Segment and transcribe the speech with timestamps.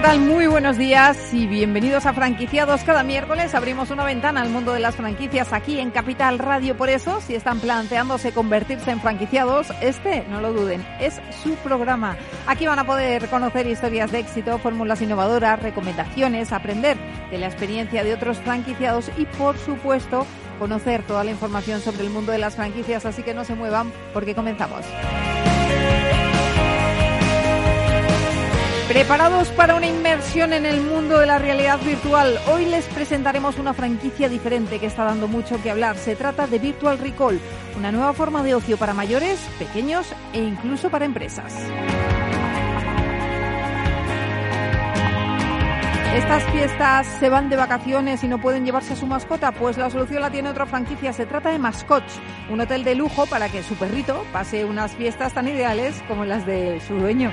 [0.00, 0.20] ¿Qué tal?
[0.20, 2.82] Muy buenos días y bienvenidos a Franquiciados.
[2.84, 6.74] Cada miércoles abrimos una ventana al mundo de las franquicias aquí en Capital Radio.
[6.74, 12.16] Por eso, si están planteándose convertirse en franquiciados, este, no lo duden, es su programa.
[12.46, 16.96] Aquí van a poder conocer historias de éxito, fórmulas innovadoras, recomendaciones, aprender
[17.30, 20.26] de la experiencia de otros franquiciados y, por supuesto,
[20.58, 23.04] conocer toda la información sobre el mundo de las franquicias.
[23.04, 24.82] Así que no se muevan porque comenzamos.
[28.90, 32.36] ¿Preparados para una inmersión en el mundo de la realidad virtual?
[32.52, 35.96] Hoy les presentaremos una franquicia diferente que está dando mucho que hablar.
[35.96, 37.40] Se trata de Virtual Recall,
[37.76, 41.54] una nueva forma de ocio para mayores, pequeños e incluso para empresas.
[46.16, 49.88] Estas fiestas se van de vacaciones y no pueden llevarse a su mascota, pues la
[49.90, 51.12] solución la tiene otra franquicia.
[51.12, 52.20] Se trata de Mascots,
[52.50, 56.44] un hotel de lujo para que su perrito pase unas fiestas tan ideales como las
[56.44, 57.30] de su dueño.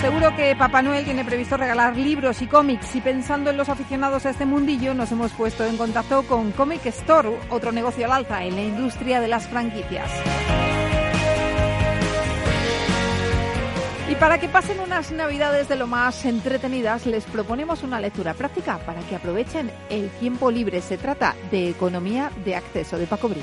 [0.00, 4.24] Seguro que Papá Noel tiene previsto regalar libros y cómics y pensando en los aficionados
[4.26, 8.44] a este mundillo nos hemos puesto en contacto con Comic Store, otro negocio al alza
[8.44, 10.08] en la industria de las franquicias.
[14.08, 18.78] Y para que pasen unas navidades de lo más entretenidas, les proponemos una lectura práctica
[18.78, 20.80] para que aprovechen el tiempo libre.
[20.80, 23.42] Se trata de Economía de Acceso de Paco Brí.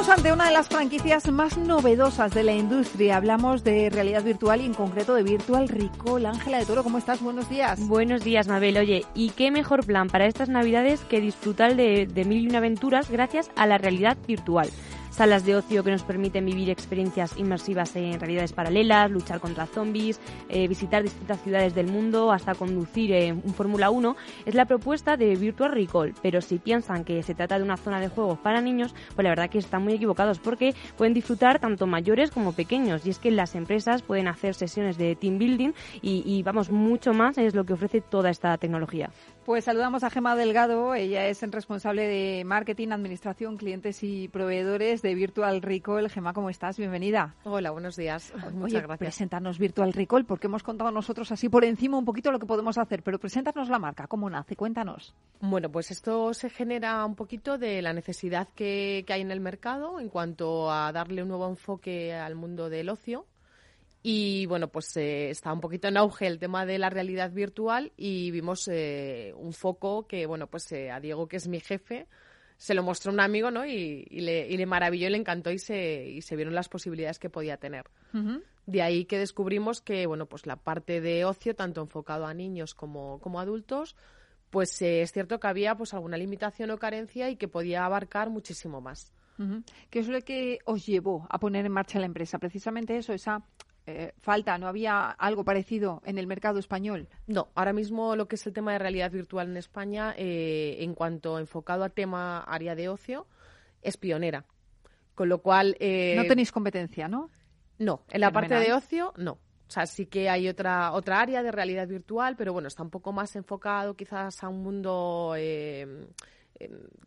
[0.00, 3.18] Estamos ante una de las franquicias más novedosas de la industria.
[3.18, 6.24] Hablamos de realidad virtual y en concreto de Virtual Recall.
[6.24, 7.20] Ángela de Toro, ¿cómo estás?
[7.20, 7.86] Buenos días.
[7.86, 8.78] Buenos días, Mabel.
[8.78, 12.58] Oye, ¿y qué mejor plan para estas navidades que disfrutar de, de mil y una
[12.58, 14.70] aventuras gracias a la realidad virtual?
[15.20, 20.18] Salas de ocio que nos permiten vivir experiencias inmersivas en realidades paralelas, luchar contra zombies,
[20.48, 24.16] eh, visitar distintas ciudades del mundo, hasta conducir en un Fórmula 1,
[24.46, 26.14] es la propuesta de Virtual Recall.
[26.22, 29.28] Pero si piensan que se trata de una zona de juegos para niños, pues la
[29.28, 33.04] verdad que están muy equivocados porque pueden disfrutar tanto mayores como pequeños.
[33.04, 37.12] Y es que las empresas pueden hacer sesiones de team building y, y vamos, mucho
[37.12, 39.10] más es lo que ofrece toda esta tecnología.
[39.44, 45.14] Pues saludamos a Gema Delgado, ella es responsable de marketing, administración, clientes y proveedores de
[45.14, 46.10] Virtual Recall.
[46.10, 46.76] Gema, ¿cómo estás?
[46.76, 47.34] Bienvenida.
[47.44, 48.34] Hola, buenos días.
[48.36, 48.98] Oye, Muchas gracias.
[48.98, 52.76] Presentarnos Virtual Recall, porque hemos contado nosotros así por encima un poquito lo que podemos
[52.76, 54.56] hacer, pero preséntanos la marca, ¿cómo nace?
[54.56, 55.14] Cuéntanos.
[55.40, 59.40] Bueno, pues esto se genera un poquito de la necesidad que, que hay en el
[59.40, 63.24] mercado en cuanto a darle un nuevo enfoque al mundo del ocio.
[64.02, 67.92] Y bueno, pues eh, está un poquito en auge el tema de la realidad virtual
[67.96, 72.06] y vimos eh, un foco que, bueno, pues eh, a Diego, que es mi jefe,
[72.56, 73.66] se lo mostró un amigo, ¿no?
[73.66, 76.68] Y, y, le, y le maravilló y le encantó y se, y se vieron las
[76.70, 77.90] posibilidades que podía tener.
[78.14, 78.42] Uh -huh.
[78.66, 82.74] De ahí que descubrimos que, bueno, pues la parte de ocio, tanto enfocado a niños
[82.74, 83.96] como, como adultos,
[84.50, 88.30] pues eh, es cierto que había pues alguna limitación o carencia y que podía abarcar
[88.30, 89.12] muchísimo más.
[89.88, 92.38] ¿Qué es lo que os llevó a poner en marcha la empresa?
[92.38, 93.42] Precisamente eso, esa
[93.90, 97.08] eh, falta, ¿no había algo parecido en el mercado español?
[97.26, 100.94] No, ahora mismo lo que es el tema de realidad virtual en España, eh, en
[100.94, 103.26] cuanto enfocado a tema área de ocio,
[103.82, 104.44] es pionera.
[105.14, 105.76] Con lo cual...
[105.80, 107.30] Eh, no tenéis competencia, ¿no?
[107.78, 109.32] No, en la parte de ocio, no.
[109.32, 112.90] O sea, sí que hay otra, otra área de realidad virtual, pero bueno, está un
[112.90, 116.06] poco más enfocado quizás a un mundo eh,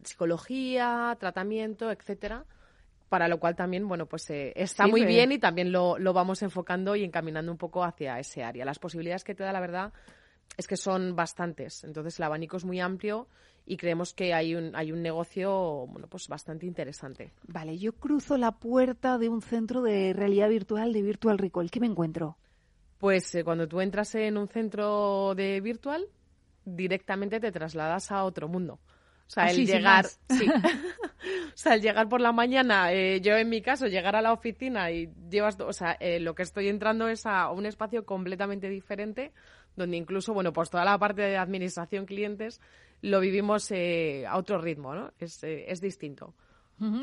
[0.03, 2.45] psicología, tratamiento, etcétera
[3.13, 6.13] para lo cual también, bueno, pues eh, está sí, muy bien y también lo, lo,
[6.13, 8.65] vamos enfocando y encaminando un poco hacia ese área.
[8.65, 9.94] Las posibilidades que te da, la verdad,
[10.57, 11.83] es que son bastantes.
[11.83, 13.27] Entonces, el abanico es muy amplio
[13.68, 17.33] y creemos que hay un, hay un negocio, bueno, pues bastante interesante.
[17.45, 21.69] Vale, yo cruzo la puerta de un centro de realidad virtual de Virtual Recall.
[21.69, 22.39] ¿Qué me encuentro?
[22.98, 26.07] Pues eh, cuando tú entras en un centro de virtual,
[26.65, 28.80] directamente te trasladas a otro mundo.
[29.27, 30.47] O sea, Así, el llegar, sí.
[31.53, 34.33] o sea, el llegar por la mañana, eh, yo en mi caso, llegar a la
[34.33, 38.69] oficina y llevas, o sea, eh, lo que estoy entrando es a un espacio completamente
[38.69, 39.31] diferente,
[39.75, 42.61] donde incluso, bueno, pues toda la parte de administración clientes
[43.01, 45.11] lo vivimos eh, a otro ritmo, ¿no?
[45.19, 46.35] Es, es distinto.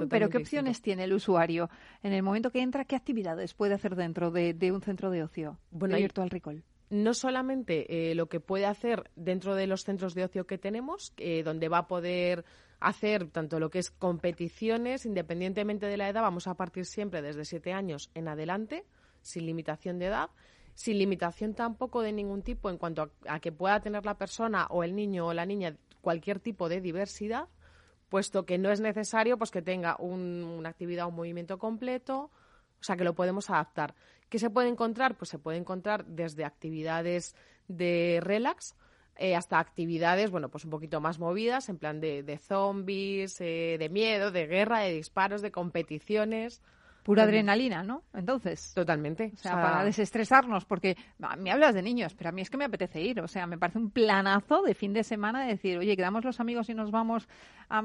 [0.09, 1.71] Pero ¿qué opciones tiene el usuario
[2.03, 2.85] en el momento que entra?
[2.85, 6.63] ¿Qué actividades puede hacer dentro de, un centro de ocio bueno, de Virtual Recall?
[6.91, 11.13] No solamente eh, lo que puede hacer dentro de los centros de ocio que tenemos,
[11.17, 12.45] eh, donde va a poder
[12.81, 17.45] hacer tanto lo que es competiciones, independientemente de la edad, vamos a partir siempre desde
[17.45, 18.85] siete años en adelante,
[19.23, 20.31] sin limitación de edad,
[20.75, 24.83] sin limitación tampoco de ningún tipo en cuanto a, que pueda tener la persona o
[24.83, 27.49] el niño o la niña cualquier tipo de diversidad,
[28.09, 32.31] puesto que no es necesario pues que tenga una actividad o un movimiento completo,
[32.81, 33.95] o sea que lo podemos adaptar.
[34.29, 35.17] ¿Qué se puede encontrar?
[35.17, 37.35] Pues se puede encontrar desde actividades
[37.69, 38.77] de relax,
[39.17, 43.89] eh, hasta actividades, bueno, pues un poquito más movidas, en plan de, zombies, eh, de
[43.89, 46.63] miedo, de guerra, de disparos, de competiciones.
[47.03, 48.03] Pura adrenalina, ¿no?
[48.15, 48.73] Entonces.
[48.75, 49.33] Totalmente.
[49.35, 50.97] O sea, para desestresarnos, porque
[51.39, 53.21] me hablas de niños, pero a mí es que me apetece ir.
[53.21, 56.41] O sea, me parece un planazo de fin de semana de decir, oye, quedamos los
[56.41, 57.27] amigos y nos vamos
[57.69, 57.83] a,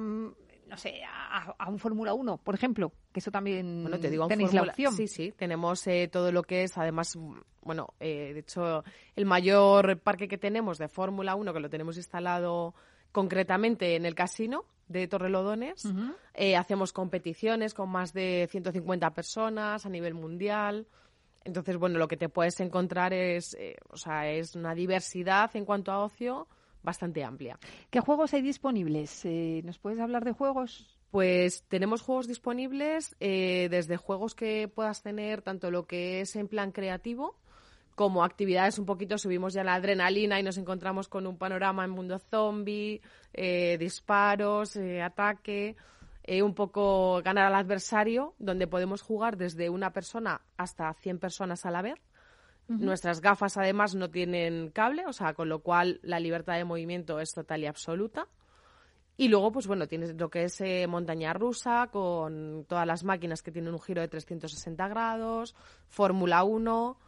[0.68, 4.54] no sé, a, un Fórmula 1, por ejemplo, que eso también bueno, te digo, tenéis
[4.54, 4.94] la opción.
[4.94, 7.18] Sí, sí, tenemos eh, todo lo que es, además,
[7.62, 8.84] bueno, eh, de hecho,
[9.16, 12.74] el mayor parque que tenemos de Fórmula 1, que lo tenemos instalado
[13.12, 15.84] concretamente en el casino de Torrelodones,
[16.34, 20.88] eh, hacemos competiciones con más de 150 personas a nivel mundial.
[21.44, 23.56] Entonces, bueno, lo que te puedes encontrar es,
[23.90, 26.48] o sea, es una diversidad en cuanto a ocio
[26.86, 27.60] bastante amplia.
[27.90, 29.26] ¿Qué juegos hay disponibles?
[29.26, 30.98] Eh, ¿Nos puedes hablar de juegos?
[31.12, 36.48] Pues tenemos juegos disponibles eh, desde juegos que puedas tener tanto lo que es en
[36.48, 37.36] plan creativo
[37.96, 41.92] como actividades un poquito subimos ya la adrenalina y nos encontramos con un panorama en
[41.92, 43.02] mundo zombie,
[43.34, 45.78] eh, disparos, ataque,
[46.44, 51.72] un poco ganar al adversario, donde podemos jugar desde una persona hasta 100 personas a
[51.72, 52.02] la vez.
[52.68, 57.20] Nuestras gafas además no tienen cable, o sea, con lo cual la libertad de movimiento
[57.20, 58.28] es total y absoluta.
[59.18, 63.42] Y luego, pues bueno, tienes lo que es eh, montaña rusa con todas las máquinas
[63.44, 65.56] que tienen un giro de 360 grados,
[65.88, 67.00] Fórmula 1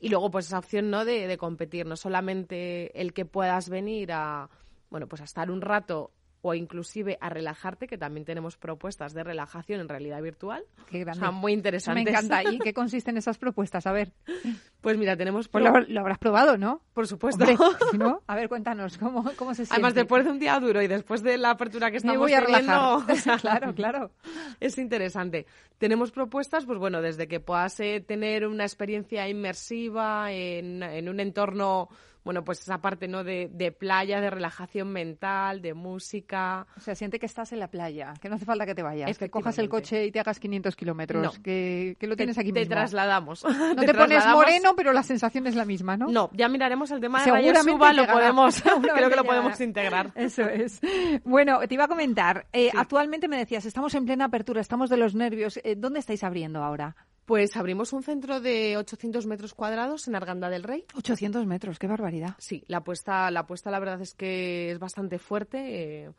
[0.00, 4.10] y luego pues esa opción no de, de, competir, no solamente el que puedas venir
[4.12, 4.50] a
[4.90, 6.10] bueno, pues a estar un rato
[6.42, 10.64] o inclusive a relajarte, que también tenemos propuestas de relajación en realidad virtual.
[10.90, 11.20] Qué grande.
[11.20, 12.04] O sea, muy interesantes.
[12.04, 12.42] Me encanta.
[12.42, 13.86] ¿Y qué consisten esas propuestas?
[13.86, 14.12] A ver.
[14.80, 15.46] Pues mira, tenemos...
[15.46, 16.82] Pues lo, habrás probado, ¿no?
[16.94, 17.44] Por supuesto.
[17.96, 18.22] ¿no?
[18.26, 19.74] A ver, cuéntanos, ¿cómo, cómo se siente?
[19.74, 22.44] Además, después de un día duro y después de la apertura que estamos voy a
[22.44, 23.04] teniendo...
[23.40, 24.10] claro, claro.
[24.58, 25.46] Es interesante.
[25.78, 31.20] Tenemos propuestas, pues bueno, desde que puedas eh, tener una experiencia inmersiva en, en un
[31.20, 31.88] entorno
[32.24, 33.24] bueno, pues esa parte, ¿no?
[33.24, 36.66] De, de, playa, de relajación mental, de música.
[36.76, 39.18] O sea, siente que estás en la playa, que no hace falta que te vayas,
[39.18, 42.66] que cojas el coche y te hagas 500 kilómetros, que, que, lo tienes aquí te
[42.66, 43.44] trasladamos.
[43.44, 46.06] No te, pones moreno, pero la sensación es la misma, ¿no?
[46.08, 48.62] No, ya miraremos el tema de Seguramente suba, lo podemos,
[48.94, 50.12] creo que lo podemos integrar.
[50.14, 50.80] Eso es.
[51.24, 54.96] Bueno, te iba a comentar, eh, actualmente me decías, estamos en plena apertura, estamos de
[54.96, 56.94] los nervios, eh, ¿dónde estáis abriendo ahora?
[57.24, 60.84] Pues abrimos un centro de 800 metros cuadrados en Arganda del Rey.
[60.96, 62.34] 800 metros, qué barbaridad.
[62.38, 66.04] Sí, la apuesta, la apuesta la verdad es que es bastante fuerte.
[66.04, 66.10] Eh,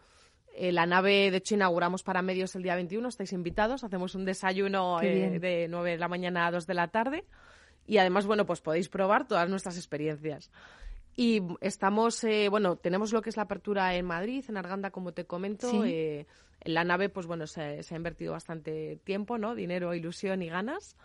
[0.56, 3.84] eh, la nave, de hecho, inauguramos para medios el día 21, estáis invitados.
[3.84, 7.26] Hacemos un desayuno eh, de 9 de la mañana a 2 de la tarde.
[7.86, 10.52] Y además, bueno, pues podéis probar todas nuestras experiencias.
[11.16, 15.26] Y estamos, bueno, tenemos lo que es la apertura en Madrid, en Arganda, como te
[15.26, 15.70] comento.
[15.70, 16.26] ¿Sí?
[16.64, 19.54] En la nave, pues bueno, se, ha invertido bastante tiempo, ¿no?
[19.54, 20.96] Dinero, ilusión y ganas.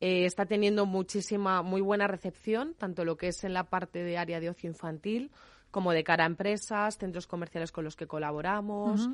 [0.00, 4.18] Eh, está teniendo muchísima, muy buena recepción, tanto lo que es en la parte de
[4.18, 5.30] área de ocio infantil,
[5.70, 9.08] como de cara a empresas, centros comerciales con los que colaboramos.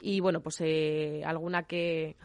[0.00, 2.16] Y bueno, pues eh, alguna que,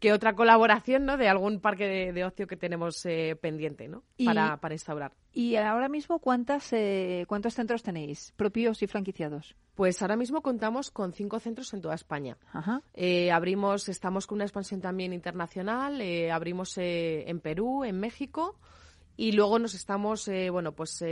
[0.00, 1.18] que otra colaboración, ¿no?
[1.18, 4.02] De algún parque de, ocio que tenemos eh, pendiente, ¿no?
[4.24, 5.12] Para, para, instaurar.
[5.32, 9.54] ¿Y ahora mismo cuántas, eh, cuántos centros tenéis, propios y franquiciados?
[9.74, 12.38] Pues ahora mismo contamos con cinco centros en toda España.
[12.94, 16.00] Eh, abrimos, estamos con una expansión también internacional.
[16.32, 18.58] abrimos en Perú, en México.
[19.16, 21.02] Y luego nos estamos, bueno, pues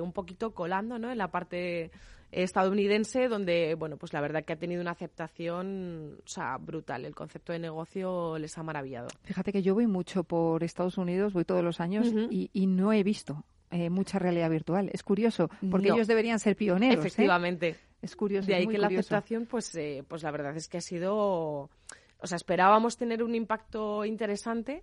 [0.00, 1.12] un poquito colando, ¿no?
[1.12, 1.92] En la parte
[2.32, 7.04] estadounidense donde, bueno, pues la verdad que ha tenido una aceptación, o sea, brutal.
[7.04, 9.08] El concepto de negocio les ha maravillado.
[9.22, 13.02] Fíjate que yo voy mucho por Estados Unidos, voy todos los años y, no he
[13.02, 14.88] visto eh, mucha realidad virtual.
[14.92, 17.04] Es curioso, porque ellos deberían ser pioneros.
[17.04, 17.08] ¿eh?
[17.08, 17.76] Efectivamente.
[18.00, 18.46] Es curioso.
[18.46, 22.26] De ahí que la aceptación, pues, eh, pues la verdad es que ha sido, o
[22.26, 24.82] sea, esperábamos tener un impacto interesante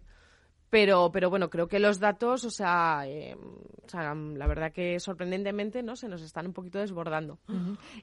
[0.69, 4.99] Pero, pero bueno, creo que los datos, o sea, eh, o sea, la verdad que
[4.99, 7.39] sorprendentemente no se nos están un poquito desbordando.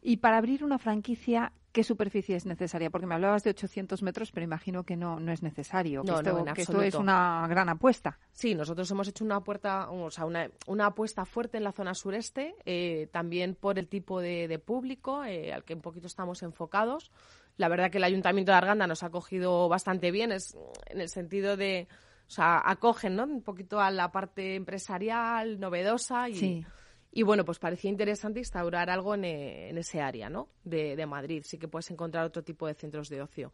[0.02, 2.90] Y para abrir una franquicia, ¿qué superficie es necesaria?
[2.90, 6.02] Porque me hablabas de 800 metros, pero imagino que no, no es necesario.
[6.02, 6.88] No, que esto, no, en que esto absoluto.
[6.88, 8.18] es una gran apuesta.
[8.32, 11.94] Sí, nosotros hemos hecho una puerta, o sea, una, una apuesta fuerte en la zona
[11.94, 16.42] sureste, eh, también por el tipo de, de público eh, al que un poquito estamos
[16.42, 17.12] enfocados.
[17.58, 20.56] La verdad que el Ayuntamiento de Arganda nos ha acogido bastante bien, es
[20.86, 21.86] en el sentido de,
[22.26, 23.24] o sea, acogen, ¿no?
[23.24, 26.66] Un poquito a la parte empresarial, novedosa y, Sí.
[27.12, 30.48] y bueno, pues parecía interesante instaurar algo en, eh, en ese área, ¿no?
[30.64, 31.42] De, de Madrid.
[31.46, 33.52] Sí que puedes encontrar otro tipo de centros de ocio.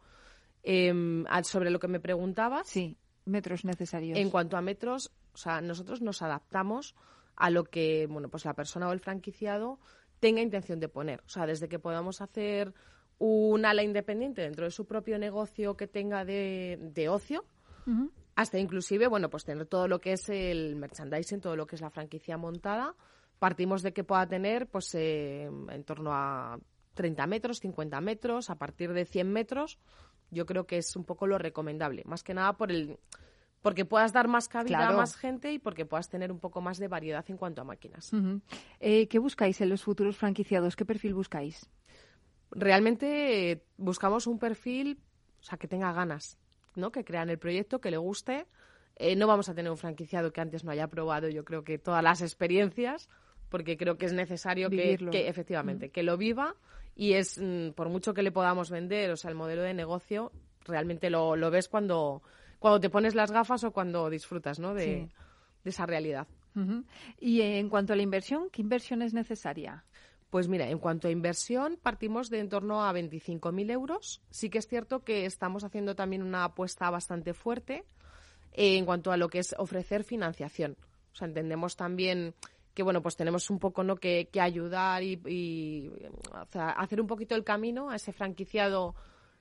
[0.65, 4.17] Al- sobre lo que me preguntabas, Sí, metros necesarios.
[4.17, 6.95] en cuanto a metros, o sea, nosotros nos adaptamos
[7.35, 9.79] a lo que, bueno, pues la persona o el franquiciado
[10.19, 11.21] tenga intención de poner.
[11.25, 12.73] O sea, desde que podamos hacer
[13.17, 17.43] un ala independiente dentro de su propio negocio que tenga de, de ocio.
[18.35, 21.81] Hasta inclusive, bueno, pues tener todo lo que es el merchandising, todo lo que es
[21.81, 22.95] la franquicia montada.
[23.39, 26.57] Partimos de que pueda tener, pues, eh, en torno a
[26.93, 29.79] 30 metros, 50 metros, a partir de 100 metros,
[30.31, 32.03] yo creo que es un poco lo recomendable.
[32.05, 32.97] Más que nada por el,
[33.61, 34.93] porque puedas dar más cabida Claro.
[34.93, 37.65] a más gente y porque puedas tener un poco más de variedad en cuanto a
[37.65, 38.11] máquinas.
[38.79, 40.75] Eh, ¿Qué buscáis en los futuros franquiciados?
[40.75, 41.69] ¿Qué perfil buscáis?
[42.55, 44.99] realmente eh, buscamos un perfil,
[45.39, 46.37] o sea, que tenga ganas,
[46.75, 46.91] ¿no?
[46.91, 48.45] Que crean el proyecto, que le guste.
[48.95, 51.77] Eh, no vamos a tener un franquiciado que antes no haya probado, yo creo que
[51.79, 53.09] todas las experiencias,
[53.49, 56.55] porque creo que es necesario que, efectivamente, que lo viva
[56.95, 60.31] y es, mm, por mucho que le podamos vender, o sea, el modelo de negocio,
[60.65, 62.21] realmente lo, lo ves cuando,
[62.59, 64.73] cuando te pones las gafas o cuando disfrutas, ¿no?
[64.75, 65.13] De, Sí.
[65.63, 66.27] de esa realidad.
[67.19, 69.83] Y en cuanto a la inversión, ¿qué inversión es necesaria?
[70.33, 74.19] Pues mira, en cuanto a inversión, partimos de en torno a 25.000 euros.
[74.31, 77.83] Sí que es cierto que estamos haciendo también una apuesta bastante fuerte
[78.51, 80.75] eh, en cuanto a lo que es ofrecer financiación.
[81.11, 82.33] O sea, entendemos también
[82.73, 83.95] que bueno, pues tenemos un poco ¿no?
[83.95, 85.91] que, ayudar y, y,
[86.31, 88.95] o sea, hacer un poquito el camino a ese franquiciado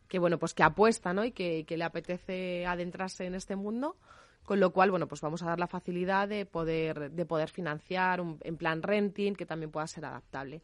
[0.09, 1.25] que bueno, pues que apuesta, ¿no?
[1.25, 3.97] Y que, que le apetece adentrarse en este mundo.
[4.45, 8.21] Con lo cual, bueno, pues vamos a dar la facilidad de poder, de poder financiar
[8.21, 10.63] un- en plan renting, que también pueda ser adaptable.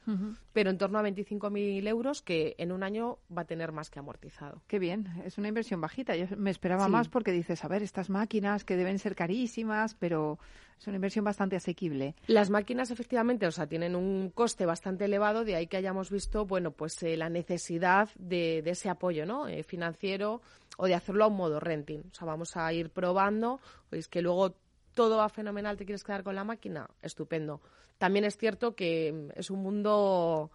[0.53, 4.01] Pero en torno a 25.000 euros que en un año va a tener más que
[4.01, 4.63] amortizado.
[4.67, 6.17] Qué bien, es una inversión bajita.
[6.17, 6.91] Yo me esperaba Sí.
[6.91, 10.39] más porque dices, a ver, estas máquinas que deben ser carísimas, pero
[10.79, 12.15] es una inversión bastante asequible.
[12.27, 16.47] Las máquinas efectivamente, o sea, tienen un coste bastante elevado, de ahí que hayamos visto,
[16.47, 19.49] bueno, pues eh, la necesidad de, de ese apoyo, ¿no?
[19.49, 20.41] Eh, financiero
[20.77, 22.03] o de hacerlo a un modo renting.
[22.13, 24.55] O sea, vamos a ir probando, es que luego
[24.95, 27.61] todo va fenomenal, te quieres quedar con la máquina, estupendo.
[27.99, 30.51] También es cierto que mm, es un mundo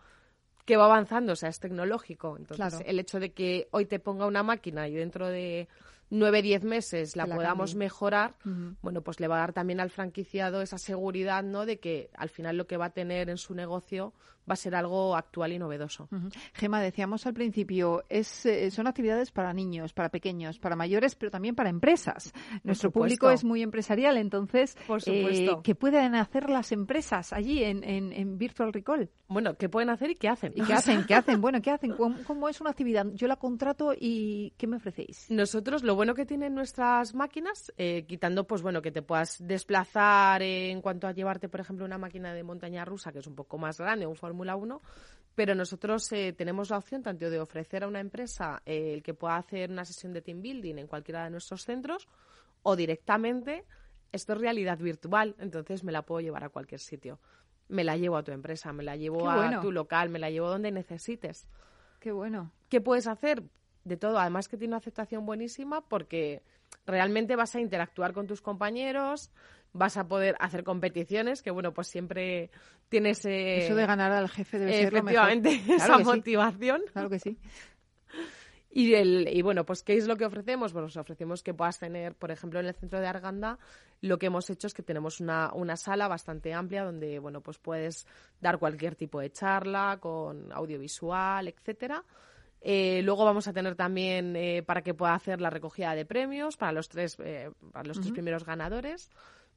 [0.66, 2.38] que va avanzando, o sea, es tecnológico.
[2.38, 2.86] Entonces, Claro.
[2.86, 5.68] el hecho de que hoy te ponga una máquina y dentro de
[6.14, 7.86] nueve, diez meses la, podamos cambie.
[7.86, 8.36] mejorar,
[8.82, 11.66] bueno, pues le va a dar también al franquiciado esa seguridad, ¿no?
[11.66, 14.14] De que al final lo que va a tener en su negocio
[14.50, 16.08] va a ser algo actual y novedoso.
[16.12, 16.30] Ujú.
[16.54, 21.32] Gema, decíamos al principio, es, eh, son actividades para niños, para pequeños, para mayores, pero
[21.32, 22.32] también para empresas.
[22.64, 25.62] Nuestro público es muy empresarial, entonces, Por eh, supuesto.
[25.64, 29.10] ¿qué pueden hacer las empresas allí en, en- en Virtual Recall?
[29.28, 30.54] Bueno, ¿qué pueden hacer y qué hacen?
[30.56, 31.06] ¿Y qué hacen?
[31.06, 31.42] ¿Qué hacen?
[31.42, 31.94] Bueno, ¿qué hacen?
[31.94, 33.06] ¿Cómo, cómo es una actividad?
[33.14, 35.26] Yo la contrato y ¿qué me ofrecéis?
[35.30, 40.42] Nosotros, lo bueno que tienen nuestras máquinas, eh, quitando, pues bueno, que te puedas desplazar
[40.44, 43.58] en cuanto a llevarte, por ejemplo, una máquina de montaña rusa, que es un poco
[43.58, 44.82] más grande, un Fórmula 1,
[45.36, 49.14] pero nosotros eh, tenemos la opción tanto de ofrecer a una empresa eh, el que
[49.14, 52.08] pueda hacer una sesión de team building en cualquiera de nuestros centros,
[52.64, 53.64] o directamente,
[54.12, 57.20] esto es realidad virtual, entonces me la puedo llevar a cualquier sitio.
[57.70, 60.50] Me la llevo a tu empresa, me la llevo a tu local, me la llevo
[60.50, 61.48] donde necesites.
[62.00, 62.52] Qué bueno.
[62.70, 63.44] ¿Qué puedes hacer?
[63.84, 64.20] De todo.
[64.20, 66.42] Además que tiene una aceptación buenísima porque
[66.86, 69.32] realmente vas a interactuar con tus compañeros,
[69.74, 72.52] vas a poder hacer competiciones, que bueno, pues siempre
[72.90, 75.30] tienes eh, Eso de ganar al jefe debe ser lo mejor.
[75.30, 76.82] efectivamente Claro esa sí, motivación.
[76.92, 77.38] Claro que sí.
[78.76, 80.74] Y, el, y bueno, pues ¿qué es lo que ofrecemos?
[80.74, 83.60] Pues os ofrecemos que puedas tener, por ejemplo, en el centro de Arganda,
[84.02, 87.60] lo que hemos hecho es que tenemos una, una sala bastante amplia donde, bueno, pues
[87.60, 88.08] puedes
[88.42, 92.04] dar cualquier tipo de charla con audiovisual, etcétera.
[92.62, 96.58] Eh, luego vamos a tener también eh, para que pueda hacer la recogida de premios
[96.58, 99.12] para los tres, eh, para los tres primeros ganadores.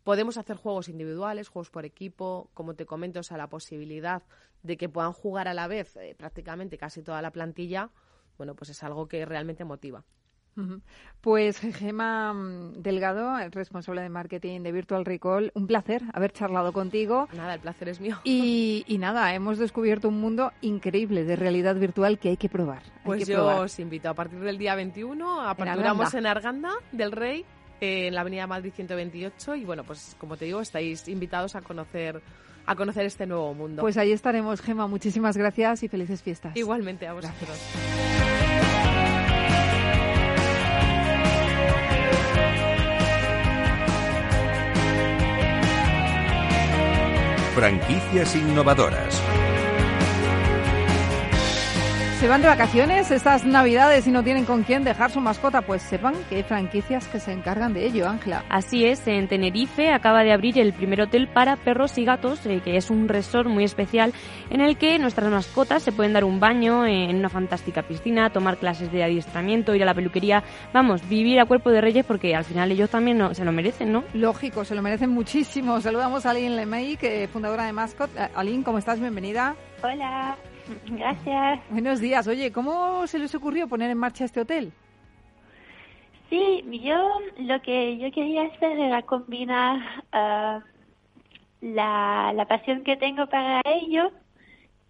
[0.06, 4.22] Podemos hacer juegos individuales, juegos por equipo, como te comento, o sea, la posibilidad
[4.62, 7.90] de que puedan jugar a la vez eh, prácticamente casi toda la plantilla,
[8.38, 10.04] bueno, pues es algo que realmente motiva.
[11.20, 12.32] Pues Gema
[12.76, 17.28] Delgado, el responsable de marketing de Virtual Recall, un placer haber charlado contigo.
[17.34, 18.16] Nada, el placer es mío.
[18.22, 22.82] Y, y nada, hemos descubierto un mundo increíble de realidad virtual que hay que probar.
[22.84, 23.60] hay Pues que yo probar.
[23.64, 26.18] os invito a partir del día 21, aperturamos Arganda.
[26.18, 27.44] en Arganda del Rey
[27.80, 32.22] en la Avenida Madrid 128 y bueno, pues como te digo, estáis invitados a conocer
[32.66, 33.82] a conocer este nuevo mundo.
[33.82, 34.86] Pues ahí estaremos, Gema.
[34.88, 36.56] Muchísimas gracias y felices fiestas.
[36.56, 37.58] Igualmente a vosotros.
[47.54, 49.22] Franquicias innovadoras.
[52.26, 55.80] Se van de vacaciones estas navidades y no tienen con quién dejar su mascota, pues
[55.80, 58.44] sepan que hay franquicias que se encargan de ello, Ángela.
[58.48, 62.60] Así es, en Tenerife acaba de abrir el primer hotel para perros y gatos, eh,
[62.64, 64.12] que es un resort muy especial
[64.50, 68.56] en el que nuestras mascotas se pueden dar un baño en una fantástica piscina, tomar
[68.56, 70.42] clases de adiestramiento, ir a la peluquería,
[70.74, 73.92] vamos, vivir a cuerpo de reyes porque al final ellos también no, se lo merecen,
[73.92, 74.02] ¿no?
[74.14, 75.80] Lógico, se lo merecen muchísimo.
[75.80, 78.10] Saludamos a Aline Lemay, que fundadora de Mascot.
[78.16, 78.98] Eh, Aline, ¿cómo estás?
[78.98, 79.54] Bienvenida.
[79.80, 80.36] Hola.
[80.90, 81.60] Gracias.
[81.70, 82.26] Buenos días.
[82.26, 84.72] Oye, ¿cómo se les ocurrió poner en marcha este hotel?
[86.30, 89.78] Sí, yo lo que yo quería hacer era combinar
[90.12, 90.60] uh,
[91.60, 94.10] la, la pasión que tengo para ello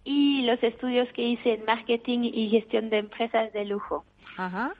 [0.03, 4.03] y los estudios que hice en marketing y gestión de empresas de lujo.
[4.37, 4.71] Ajá.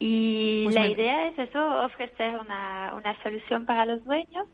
[0.00, 4.46] Y Pues la me- idea es eso, ofrecer una, una solución para los dueños,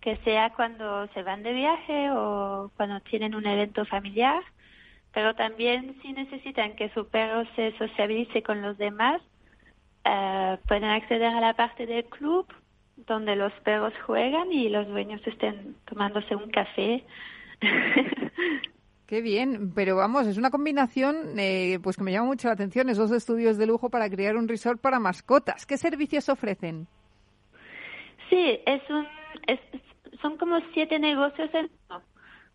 [0.00, 4.42] que sea cuando se van de viaje o cuando tienen un evento familiar,
[5.14, 9.22] pero también si necesitan que su perro se sociabilice con los demás,
[10.04, 12.46] eh, pueden acceder a la parte del club
[12.96, 17.04] donde los perros juegan y los dueños estén tomándose un café.
[19.06, 22.88] Qué bien, pero vamos, es una combinación eh, pues que me llama mucho la atención,
[22.88, 25.66] esos estudios de lujo para crear un resort para mascotas.
[25.66, 26.86] ¿Qué servicios ofrecen?
[28.30, 29.06] Sí, es un,
[29.46, 29.60] es,
[30.22, 32.02] son como siete negocios en uno,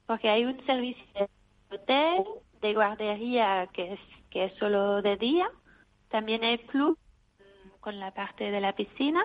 [0.08, 2.25] porque hay un servicio de hotel,
[2.62, 4.00] de guardería que es
[4.30, 5.50] que es solo de día,
[6.10, 6.98] también hay club
[7.80, 9.24] con la parte de la piscina,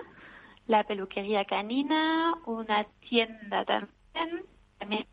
[0.67, 4.45] la peluquería canina, una tienda también,
[4.79, 5.05] también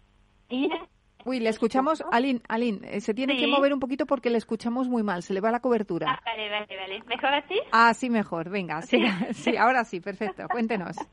[1.24, 4.88] Uy, le escuchamos, Aline, Aline, eh, se tiene que mover un poquito porque le escuchamos
[4.88, 6.20] muy mal, se le va la Ah, cobertura.
[6.24, 7.02] vale, vale, vale.
[7.06, 7.60] ¿Mejor así?
[7.70, 9.02] Ah, sí, mejor, venga, sí,
[9.32, 10.96] sí, ahora sí, perfecto, cuéntenos.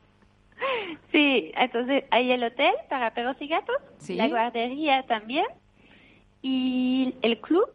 [1.14, 4.16] Sí, entonces hay el hotel para perros y gatos, Sí.
[4.16, 5.46] la guardería también
[6.42, 7.70] y el club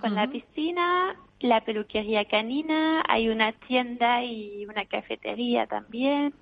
[0.00, 6.34] con la piscina, la peluquería canina, hay una tienda y una cafetería también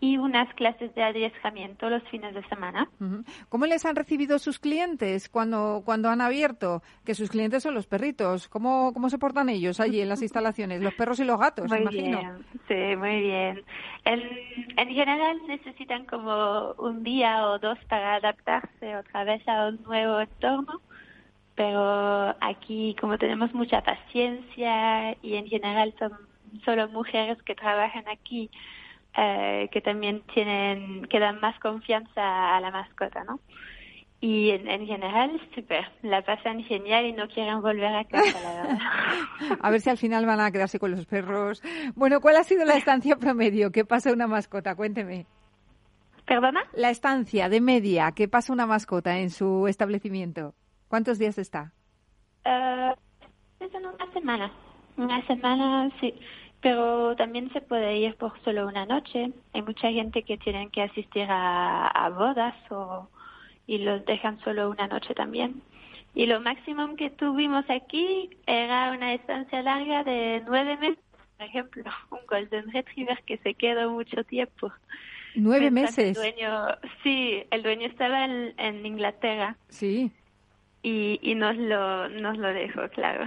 [0.00, 2.90] y unas clases de adiestramiento los fines de semana.
[3.48, 6.82] ¿Cómo les han recibido sus clientes cuando, cuando han abierto?
[7.06, 8.48] Que sus clientes son los perritos.
[8.48, 10.82] ¿Cómo, ¿Cómo se portan ellos allí en las instalaciones?
[10.82, 12.18] Los perros y los gatos, Muy imagino.
[12.18, 13.62] bien, sí, muy bien.
[14.04, 14.20] En,
[14.76, 20.20] en general necesitan como un día o dos para adaptarse otra vez a un nuevo
[20.20, 20.82] entorno,
[21.54, 26.12] pero aquí como tenemos mucha paciencia y en general son
[26.64, 28.50] solo mujeres que trabajan aquí,
[29.16, 33.40] eh, que también tienen, que dan más confianza a la mascota, ¿no?
[34.20, 38.54] Y en, en general, súper, la pasan genial y no quieren volver a casa, la
[38.54, 38.78] verdad.
[39.60, 41.62] A ver si al final van a quedarse con los perros.
[41.94, 44.76] Bueno, ¿cuál ha sido la estancia promedio que pasa una mascota?
[44.76, 45.26] Cuénteme.
[46.24, 46.62] ¿Perdona?
[46.72, 50.54] La estancia de media que pasa una mascota en su establecimiento.
[50.94, 51.72] ¿Cuántos días está?
[52.44, 52.94] Eh,
[53.58, 54.52] es en una semana.
[54.96, 56.14] Una semana, sí.
[56.60, 59.32] Pero también se puede ir por solo una noche.
[59.52, 63.08] Hay mucha gente que tienen que asistir a, a bodas o,
[63.66, 65.62] y los dejan solo una noche también.
[66.14, 70.98] Y lo máximo que tuvimos aquí era una estancia larga de nueve meses.
[71.36, 74.72] Por ejemplo, un Golden Retriever que se quedó mucho tiempo.
[75.34, 76.14] Nueve Mientras el meses.
[76.14, 76.68] dueño,
[77.02, 80.12] sí, el dueño estaba en, en Inglaterra Sí.
[80.84, 83.24] Y, y nos lo nos lo dejó, claro.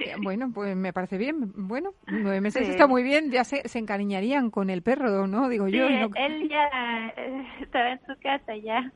[0.00, 1.52] Eh, Bueno, pues me parece bien.
[1.56, 2.70] Bueno, nueve meses Sí.
[2.70, 3.30] está muy bien.
[3.30, 5.48] Ya se, se encariñarían con el perro, ¿no?
[5.50, 5.90] Digo Sí, yo.
[5.90, 8.90] no- él ya eh, estaba en su casa ya,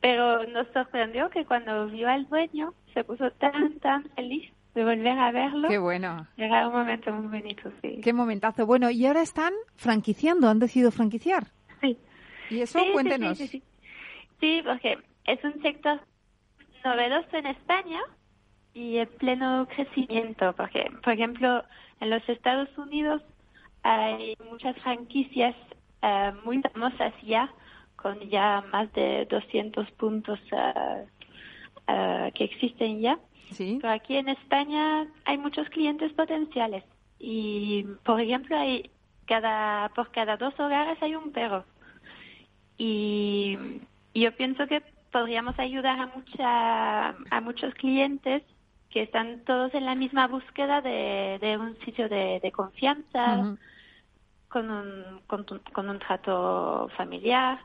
[0.00, 5.18] pero nos sorprendió que cuando vio al dueño se puso tan, tan feliz de volver
[5.18, 5.68] a verlo.
[5.68, 6.26] Qué bueno.
[6.36, 8.00] Era un momento muy bonito, sí.
[8.02, 8.64] Qué momentazo.
[8.66, 11.48] Bueno, y ahora están franquiciando, han decidido franquiciar.
[11.80, 11.98] Sí.
[12.50, 13.36] Y eso, Sí, sí, cuéntenos.
[13.38, 13.62] Sí, sí, sí.
[14.40, 16.00] Sí, porque es un sector
[16.84, 18.00] novedoso en España
[18.74, 21.64] y en pleno crecimiento, porque, por ejemplo,
[22.00, 23.22] en los Estados Unidos
[23.82, 25.54] hay muchas franquicias
[26.02, 27.52] eh, muy famosas ya,
[27.96, 31.06] con ya más de 200 puntos eh,
[31.88, 33.18] eh, que existen ya.
[33.52, 33.78] Sí.
[33.80, 36.84] Pero aquí en España hay muchos clientes potenciales
[37.18, 38.90] y, por ejemplo, hay
[39.26, 41.64] cada por cada dos hogares hay un perro.
[42.78, 43.58] Y,
[44.14, 48.42] y yo pienso que podríamos ayudar a mucha a muchos clientes
[48.90, 53.58] que están todos en la misma búsqueda de, de un sitio de, de confianza, Ujú.
[54.48, 57.60] con un, con, un trato familiar.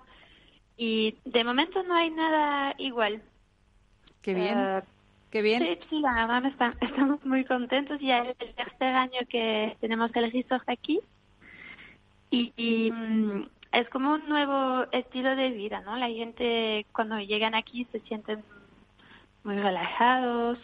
[0.77, 3.23] Y de momento no hay nada igual.
[4.21, 4.59] Qué bien.
[4.59, 4.81] Eh,
[5.31, 5.63] Qué bien.
[5.63, 7.99] Sí, sí, la verdad estamos muy contentos.
[7.99, 11.01] Ya es el tercer año que tenemos el resort aquí.
[12.29, 15.97] Y, mm, es como un nuevo estilo de vida, ¿no?
[15.97, 18.43] La gente cuando llegan aquí se sienten
[19.43, 20.57] muy relajados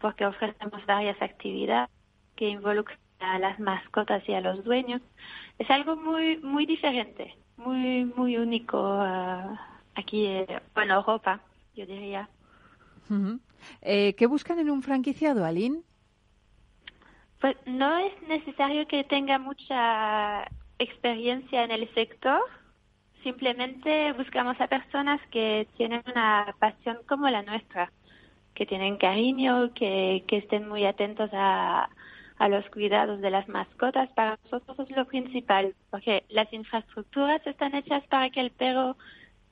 [0.00, 1.90] porque ofrecemos varias actividades
[2.36, 5.02] que involucran a las mascotas y a los dueños.
[5.58, 9.56] Es algo muy muy diferente, muy muy único uh,
[9.96, 11.40] aquí eh, en Europa,
[11.74, 12.28] yo diría.
[13.82, 15.80] eh, ¿Qué buscan en un franquiciado, Aline?
[17.40, 22.40] Pues no es necesario que tenga mucha experiencia en el sector.
[23.22, 27.90] Simplemente buscamos a personas que tienen una pasión como la nuestra,
[28.54, 31.88] que tienen cariño, que, que estén muy atentos a,
[32.38, 34.10] a los cuidados de las mascotas.
[34.10, 38.96] Para nosotros es lo principal, porque las infraestructuras están hechas para que el perro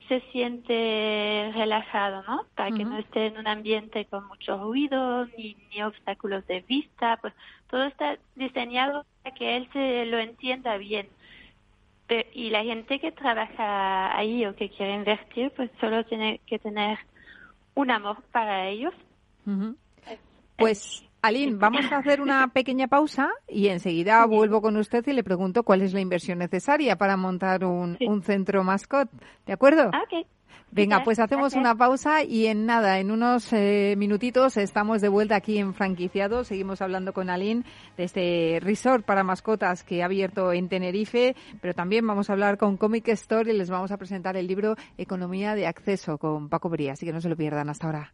[0.07, 2.45] se siente relajado, ¿no?
[2.55, 7.17] Para que no esté en un ambiente con mucho ruido ni, ni obstáculos de vista,
[7.21, 7.33] pues
[7.69, 11.07] todo está diseñado para que él se lo entienda bien.
[12.33, 16.99] y la gente que trabaja ahí o que quiere invertir, pues solo tiene que tener
[17.75, 18.93] un amor para ellos.
[20.57, 25.23] Pues Aline, vamos a hacer una pequeña pausa y enseguida vuelvo con usted y le
[25.23, 29.09] pregunto cuál es la inversión necesaria para montar un, centro mascot.
[29.45, 29.89] ¿De acuerdo?
[29.93, 30.03] Ah,
[30.75, 35.35] Venga, pues hacemos una pausa y en nada, en unos eh, minutitos estamos de vuelta
[35.35, 36.43] aquí en Franquiciado.
[36.43, 37.63] Seguimos hablando con Aline
[37.95, 42.57] de este resort para mascotas que ha abierto en Tenerife, pero también vamos a hablar
[42.57, 46.69] con Comic Store y les vamos a presentar el libro Economía de Acceso con Paco
[46.69, 48.13] Bría, así que no se lo pierdan hasta ahora.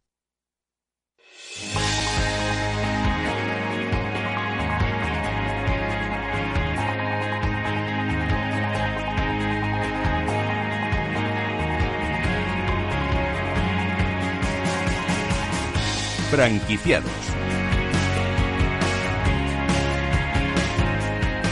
[16.31, 17.11] Franquiciados.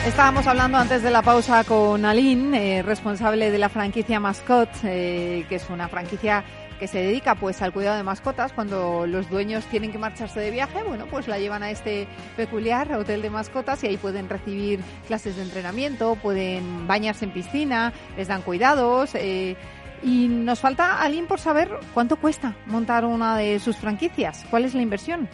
[0.08, 5.46] Estábamos hablando antes de la pausa con Aline, eh, responsable de la franquicia Mascot, eh,
[5.50, 6.46] que es una franquicia
[6.80, 10.50] que se dedica pues al cuidado de mascotas cuando los dueños tienen que marcharse de
[10.50, 14.80] viaje, bueno, pues la llevan a este peculiar hotel de mascotas y ahí pueden recibir
[15.06, 19.58] clases de entrenamiento, pueden bañarse en piscina, les dan cuidados, eh,
[20.04, 24.46] y nos falta alguien por saber cuánto cuesta montar una de sus franquicias.
[24.50, 25.28] ¿Cuál es la inversión?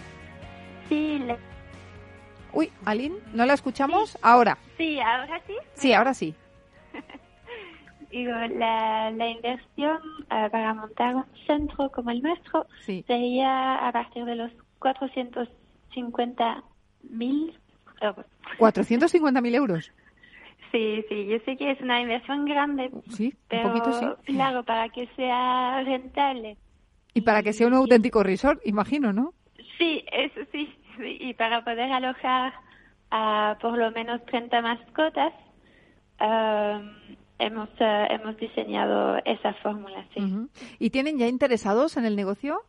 [0.89, 1.21] Sí.
[2.54, 4.17] Uy, Aline, ¿no la escuchamos?
[4.21, 4.58] Ahora.
[4.78, 5.54] Sí, ahora sí.
[5.73, 6.34] Sí, ahora sí.
[8.12, 9.99] Digo, la, la inversión
[10.32, 16.63] eh, para montar un centro como el nuestro sería a partir de los 450
[17.10, 17.60] mil
[18.01, 18.25] euros.
[18.58, 19.91] ¿450 mil euros?
[20.75, 24.33] Sí, sí, yo sé que es una inversión grande, sí, pero un poquito sí.
[24.33, 26.57] claro, para que sea rentable.
[27.13, 29.33] Y para que sea un auténtico resort, imagino, ¿no?
[29.77, 32.53] Sí, eso sí, y para poder alojar
[33.09, 35.31] a por lo menos 30 mascotas,
[36.19, 36.91] um,
[37.39, 40.21] hemos, uh, hemos diseñado esa fórmula, sí.
[40.77, 42.63] ¿Y tienen ya interesados en el negocio?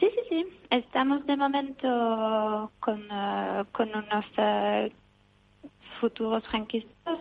[0.00, 0.46] Sí, sí, sí.
[0.70, 4.90] Estamos de momento con, uh, con unos uh,
[6.00, 7.18] futuros franquistas.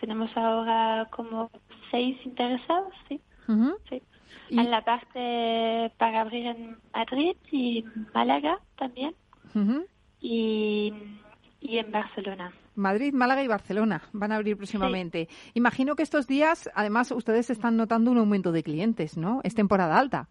[0.00, 1.50] Tenemos ahora como
[1.90, 3.20] seis interesados, sí.
[4.50, 9.14] En la parte para abrir en Madrid y Málaga también.
[10.20, 10.92] y,
[11.60, 12.52] y en Barcelona.
[12.74, 15.28] Madrid, Málaga y Barcelona van a abrir próximamente.
[15.54, 19.40] Imagino que estos días, además, ustedes están notando un aumento de clientes, ¿no?
[19.44, 20.28] Es temporada alta.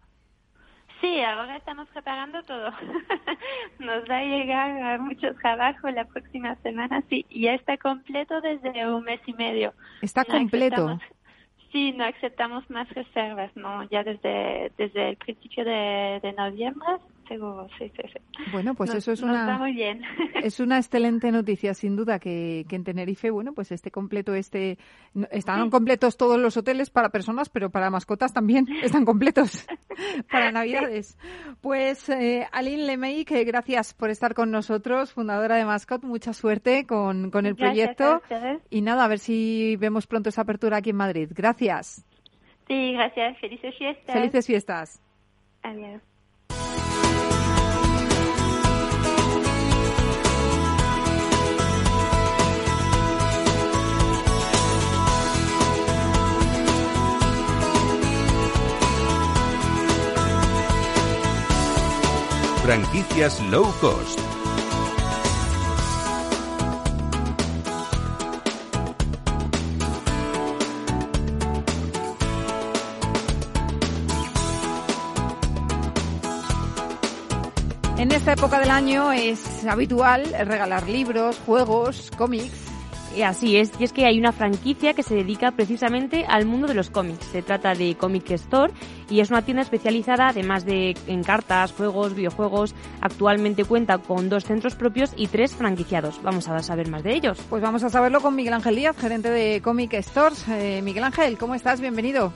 [1.00, 2.70] Sí, ahora estamos preparando todo.
[3.78, 7.02] Nos va a llegar mucho trabajo la próxima semana.
[7.10, 9.74] Sí, ya está completo desde un mes y medio.
[10.00, 10.98] Está completo.
[11.72, 13.84] Sí, no aceptamos más reservas, ¿no?
[13.90, 16.96] Ya desde, desde el principio de, de noviembre
[17.28, 18.02] seguro, sí, sí,
[18.52, 20.02] Bueno, pues eso es una muy bien.
[20.42, 24.78] es una excelente noticia, sin duda, que, que en Tenerife, bueno, pues esté completo este
[25.30, 29.66] están completos todos los hoteles para personas, pero para mascotas también están completos
[30.30, 31.18] para Navidades.
[31.60, 36.86] Pues eh, Aline Lemey, que gracias por estar con nosotros, fundadora de Mascot, mucha suerte
[36.86, 38.22] con, con el proyecto
[38.70, 41.30] y nada, a ver si vemos pronto esa apertura aquí en Madrid.
[41.34, 42.04] Gracias.
[42.68, 43.38] Sí, gracias.
[43.38, 44.14] Felices fiestas.
[44.14, 45.02] Felices fiestas.
[45.62, 46.02] Adiós.
[62.66, 64.18] Franquicias low cost.
[77.98, 82.65] En esta época del año es habitual regalar libros, juegos, cómics
[83.22, 86.74] así es, y es que hay una franquicia que se dedica precisamente al mundo de
[86.74, 87.24] los cómics.
[87.26, 88.72] Se trata de Comic Store
[89.08, 92.74] y es una tienda especializada, además de en cartas, juegos, videojuegos.
[93.00, 96.20] Actualmente cuenta con dos centros propios y tres franquiciados.
[96.22, 97.38] Vamos a saber más de ellos.
[97.48, 100.46] Pues vamos a saberlo con Miguel Ángel Díaz, gerente de Comic Stores.
[100.48, 101.80] Eh, Miguel Ángel, ¿cómo estás?
[101.80, 102.32] Bienvenido.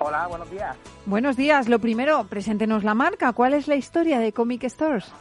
[0.00, 0.76] Hola, buenos días.
[1.04, 1.68] Buenos días.
[1.68, 3.32] Lo primero, preséntenos la marca.
[3.32, 5.12] ¿Cuál es la historia de Comic Stores?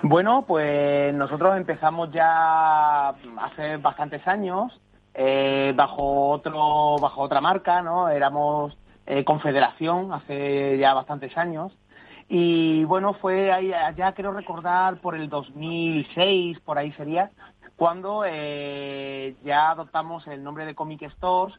[0.00, 4.80] Bueno, pues nosotros empezamos ya hace bastantes años
[5.14, 8.08] eh, bajo otro bajo otra marca, ¿no?
[8.08, 8.76] Éramos
[9.06, 11.72] eh, Confederación hace ya bastantes años
[12.28, 17.30] y bueno fue ahí ya quiero recordar por el 2006 por ahí sería
[17.76, 21.56] cuando eh, ya adoptamos el nombre de Comic Stores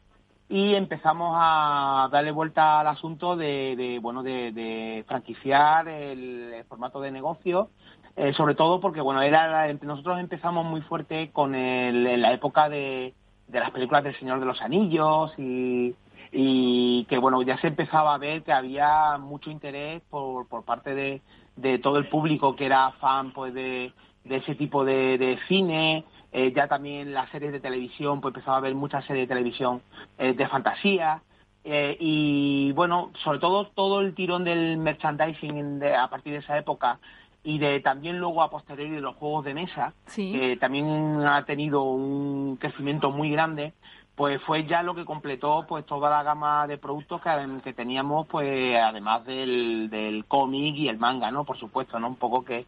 [0.48, 7.70] y empezamos a darle vuelta al asunto de, bueno de, franquiciar el formato de negocio
[8.16, 13.14] eh, sobre todo porque bueno era nosotros empezamos muy fuerte con el, la época de,
[13.48, 15.94] de las películas del Señor de los Anillos y,
[16.36, 20.94] y que bueno ya se empezaba a ver que había mucho interés por, por parte
[20.94, 23.92] de, todo el público que era fan pues de,
[24.28, 26.04] ese tipo de, de cine.
[26.32, 29.82] Eh, ya también las series de televisión pues empezaba a ver muchas series de televisión
[30.18, 31.22] eh, de fantasía.
[31.66, 36.58] Eh, y bueno sobre todo todo el tirón del merchandising de, a partir de esa
[36.58, 36.98] época
[37.44, 41.82] y de también luego a posteriori de los juegos de mesa, que también ha tenido
[41.82, 43.74] un crecimiento muy grande,
[44.14, 47.30] pues fue ya lo que completó pues toda la gama de productos que,
[47.62, 51.44] que teníamos, pues además del, del cómic y el manga, ¿no?
[51.44, 52.08] Por supuesto, ¿no?
[52.08, 52.64] Un poco que,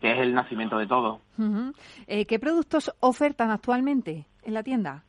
[0.00, 1.20] que es el nacimiento de todo.
[2.06, 5.04] Eh, ¿Qué productos ofertan actualmente en la tienda?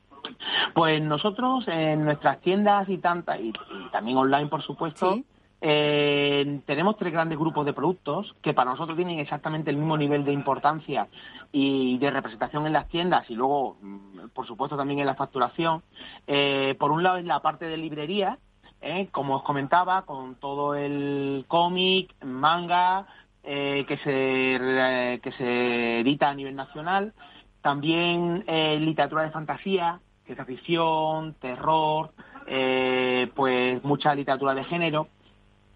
[0.74, 3.54] Pues nosotros en nuestras tiendas y tantas, y,
[3.92, 5.20] también online, por supuesto,
[5.64, 10.26] eh, tenemos tres grandes grupos de productos que para nosotros tienen exactamente el mismo nivel
[10.26, 11.08] de importancia
[11.52, 15.84] y de representación en las tiendas y luego, mm, por supuesto, también en la facturación.
[16.26, 18.40] Eh, por un lado es la parte de librería,
[18.82, 23.06] eh, como os comentaba, con todo el cómic, manga
[23.44, 27.14] eh, que, se, que se edita a nivel nacional.
[27.62, 28.44] También
[28.84, 32.12] literatura de fantasía, que es ficción, terror,
[33.36, 35.08] pues mucha literatura de género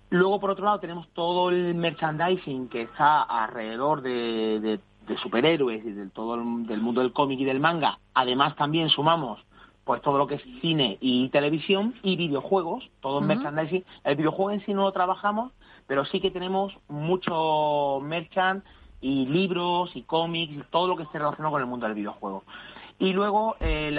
[0.09, 4.79] Luego, por otro lado, tenemos todo el merchandising que está alrededor de,
[5.21, 7.99] superhéroes y de todo el, del mundo del cómic y del manga.
[8.13, 9.39] Además, también sumamos
[9.85, 13.85] pues todo lo que es cine y televisión y videojuegos, todo el merchandising.
[14.03, 15.53] El videojuego en sí no lo trabajamos,
[15.85, 18.63] pero sí que tenemos mucho merchand
[18.99, 22.43] y libros y cómics, todo lo que esté relacionado con el mundo del videojuego.
[22.97, 23.95] Y luego eh,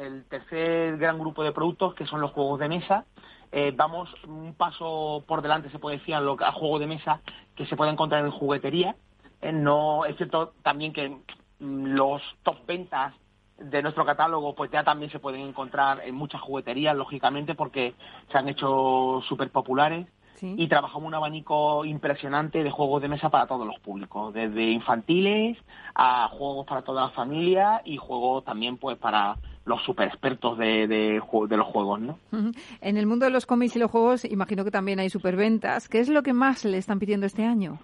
[0.00, 3.06] el tercer gran grupo de productos que son los juegos de mesa,
[3.52, 7.20] eh, vamos un paso por delante, se puede decir, a juego de mesa
[7.54, 8.96] que se puede encontrar en juguetería.
[9.42, 13.14] Eh, no Es cierto también que mm, los top ventas
[13.58, 17.94] de nuestro catálogo pues ya también se pueden encontrar en muchas jugueterías, lógicamente, porque
[18.30, 20.06] se han hecho súper populares.
[20.44, 25.56] Y trabajamos un abanico impresionante de juegos de mesa para todos los públicos, desde infantiles
[25.94, 30.86] a juegos para toda la familia y juegos también pues para los super expertos de,
[30.88, 31.20] de,
[31.56, 32.18] los juegos, ¿no?
[32.80, 35.88] En el mundo de los cómics y los juegos, imagino que también hay superventas.
[35.88, 37.78] ¿Qué es lo que más le están pidiendo este año?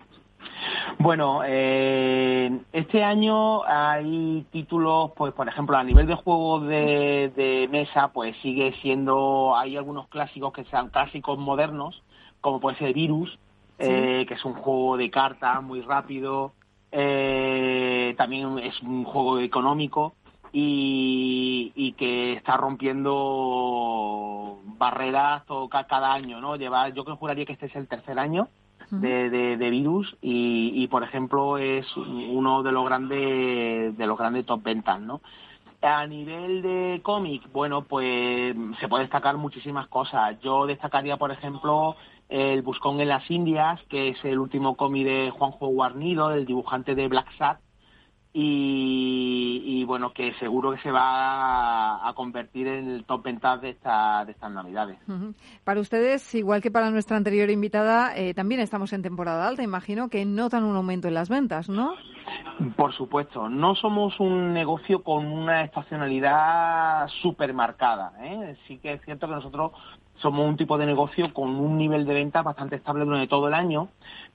[0.98, 8.08] Bueno, eh, este año hay títulos, pues por ejemplo, a nivel de juegos de, mesa,
[8.08, 12.02] pues sigue siendo, hay algunos clásicos que sean clásicos modernos,
[12.40, 13.38] como puede ser Virus,
[13.78, 16.52] eh, que es un juego de cartas muy rápido,
[16.90, 20.14] eh, también es un juego económico
[20.52, 25.42] y, que está rompiendo barreras
[25.88, 26.56] cada año, ¿no?
[26.56, 28.48] Lleva, yo que juraría que este es el tercer año
[28.90, 34.62] de, de, virus y, por ejemplo es uno de los grandes de los grandes top
[34.62, 35.20] ventas, ¿no?
[35.80, 40.40] A nivel de cómic, bueno, pues se puede destacar muchísimas cosas.
[40.40, 41.94] Yo destacaría, por ejemplo,
[42.28, 46.96] el Buscón en las Indias, que es el último cómic de Juanjo Guarnido, el dibujante
[46.96, 47.60] de Black Sat,
[48.40, 54.24] y, bueno, que seguro que se va a, convertir en el top ventas de, esta,
[54.24, 54.98] de estas Navidades.
[55.64, 59.62] Para ustedes, igual que para nuestra anterior invitada, eh, también estamos en temporada alta.
[59.62, 61.94] Imagino que notan un aumento en las ventas, ¿no?
[62.76, 63.48] Por supuesto.
[63.48, 68.12] No somos un negocio con una estacionalidad súper marcada.
[68.20, 68.56] ¿eh?
[68.66, 69.72] Sí que es cierto que nosotros
[70.20, 73.54] somos un tipo de negocio con un nivel de ventas bastante estable durante todo el
[73.54, 73.88] año,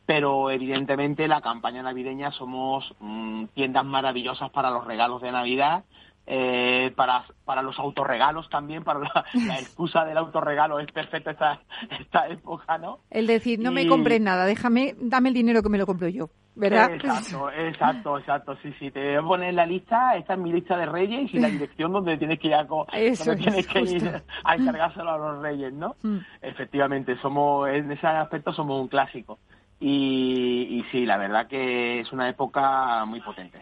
[0.06, 5.84] pero evidentemente la campaña navideña somos mm, tiendas maravillosas para los regalos de Navidad
[6.26, 9.00] eh, para, para los autorregalos también, para
[9.34, 11.62] la, excusa del autorregalo es perfecta esta,
[12.00, 13.00] esta época, ¿no?
[13.10, 16.30] El decir, no me compres nada, déjame, dame el dinero que me lo compro yo,
[16.56, 16.94] ¿verdad?
[16.94, 20.54] Exacto, exacto, exacto, sí, sí, te voy a poner en la lista, esta es mi
[20.54, 24.56] lista de reyes y la dirección donde tienes que ir a, tienes que ir a
[24.56, 25.96] encargárselo a los reyes, ¿no?
[26.04, 26.20] Mm.
[26.42, 29.40] Efectivamente, somos, en ese aspecto somos un clásico.
[29.86, 33.60] Y, sí, la verdad que es una época muy potente.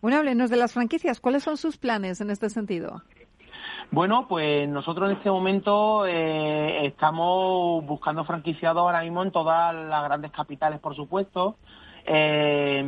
[0.00, 1.18] Bueno, háblenos de las franquicias.
[1.18, 3.02] ¿Cuáles son sus planes en este sentido?
[3.90, 10.04] Bueno, pues nosotros en este momento eh, estamos buscando franquiciados ahora mismo en todas las
[10.04, 11.56] grandes capitales, por supuesto.
[12.06, 12.80] Eh,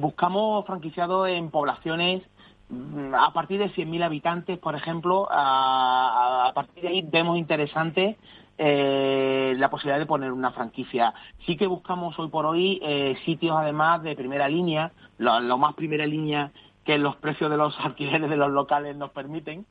[0.00, 2.22] buscamos franquiciados en poblaciones
[2.70, 5.28] mm, a partir de 100.000 habitantes, por ejemplo.
[5.30, 8.16] A, a, partir de ahí vemos interesante
[8.58, 11.12] eh, la posibilidad de poner una franquicia.
[11.46, 16.06] Sí que buscamos hoy por hoy eh, sitios además de primera línea, lo, más primera
[16.06, 16.52] línea
[16.84, 19.66] que los precios de los alquileres de los locales nos permiten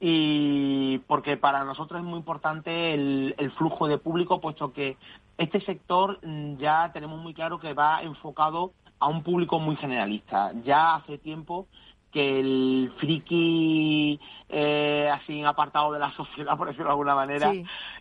[0.00, 4.96] y porque para nosotros es muy importante el, el, flujo de público, puesto que
[5.38, 10.52] este sector mm, ya tenemos muy claro que va enfocado a un público muy generalista.
[10.64, 11.66] Ya hace tiempo
[12.12, 17.52] que el friki eh, así apartado de la sociedad, por decirlo de alguna manera,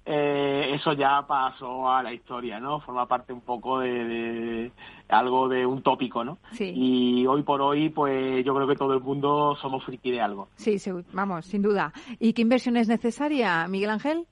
[0.05, 2.81] eh, eso ya pasó a la historia, ¿no?
[2.81, 4.71] Forma parte un poco de,
[5.09, 6.39] algo de un tópico, ¿no?
[6.59, 10.49] Y hoy por hoy, pues yo creo que todo el mundo somos friki de algo.
[10.55, 11.93] Sí, sí, vamos, sin duda.
[12.19, 14.27] ¿Y qué inversión es necesaria, Miguel Ángel?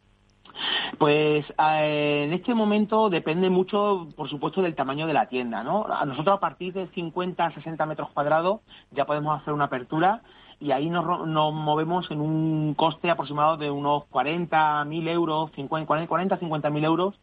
[0.97, 5.85] Pues eh, en este momento depende mucho, por supuesto, del tamaño de la tienda, ¿no?
[5.85, 10.21] A nosotros a partir de 50, 60 metros cuadrados ya podemos hacer una apertura
[10.59, 16.39] y ahí nos, nos movemos en un coste aproximado de unos 40.000 euros, 50, 40,
[16.39, 17.15] 50.000 euros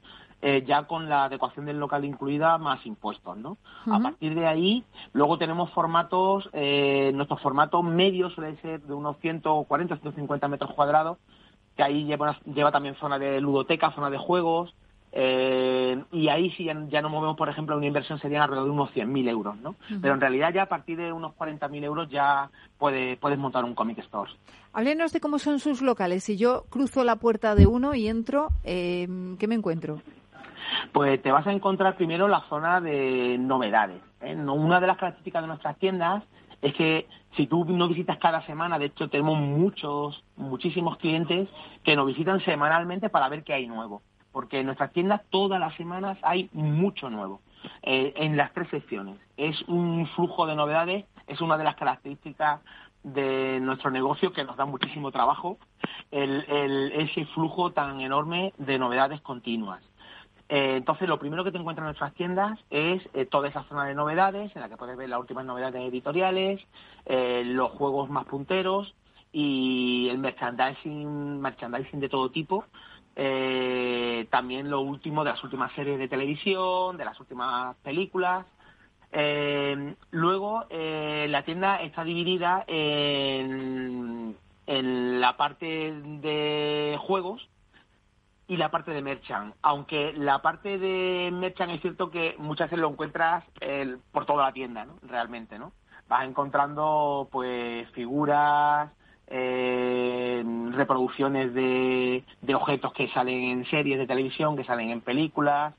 [0.43, 3.57] eh, ya con la adecuación del local incluida más impuestos, ¿no?
[3.91, 9.17] A partir de ahí, luego tenemos formatos, eh, nuestro formato medio suele ser de unos
[9.19, 11.17] 140, 150 metros cuadrados,
[11.77, 14.75] que ahí lleva, lleva también zona de ludoteca, zona de juegos,
[15.19, 18.91] eh, y ahí sí ya, no movemos, por ejemplo, una inversión sería alrededor de unos
[18.91, 19.75] 100.000 euros, ¿no?
[20.03, 23.75] Pero en realidad ya a partir de unos 40.000 euros ya puede, puedes montar un
[23.75, 24.31] comic store.
[24.75, 26.25] Háblenos de cómo son sus locales.
[26.25, 29.09] Si yo cruzo la puerta de uno y entro, eh,
[29.39, 30.03] ¿qué me encuentro?
[30.93, 34.03] Pues te vas a encontrar primero la zona de novedades.
[34.21, 34.35] ¿eh?
[34.35, 36.25] Una de las características de nuestras tiendas
[36.63, 41.49] es que si tú no visitas cada semana, de hecho tenemos muchos, muchísimos clientes
[41.85, 44.03] que nos visitan semanalmente para ver qué hay nuevo.
[44.33, 47.41] Porque en nuestras tiendas todas las semanas hay mucho nuevo.
[47.83, 49.19] Eh, en las tres secciones.
[49.37, 52.61] Es un flujo de novedades, es una de las características
[53.03, 55.59] de nuestro negocio que nos da muchísimo trabajo,
[56.11, 59.83] el, ese flujo tan enorme de novedades continuas.
[60.49, 63.85] Eh, entonces, lo primero que te encuentras en nuestras tiendas es eh, toda esa zona
[63.87, 66.61] de novedades, en la que puedes ver las últimas novedades editoriales,
[67.05, 68.95] eh, los juegos más punteros
[69.33, 72.65] y el merchandising, merchandising de todo tipo.
[74.31, 78.47] también lo último de las últimas series de televisión, de las últimas películas.
[80.11, 84.37] luego, la tienda está dividida en,
[84.67, 87.49] en la parte de juegos,
[88.49, 89.55] y la parte de merchant.
[89.63, 93.45] Aunque la parte de merchant es cierto que muchas veces lo encuentras
[94.13, 94.95] por toda la tienda, ¿no?
[95.03, 95.73] Realmente, ¿no?
[96.09, 98.91] Vas encontrando, pues, figuras,
[99.27, 105.75] eh, reproducciones de, de objetos que salen en series de televisión, que salen en películas,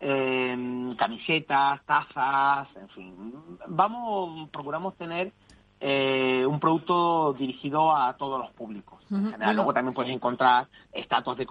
[0.00, 3.34] eh, camisetas, tazas, en fin.
[3.66, 5.32] Vamos, procuramos tener
[5.80, 8.95] eh, un producto dirigido a todos los públicos.
[9.10, 11.46] En general, luego también puedes encontrar estatuas de,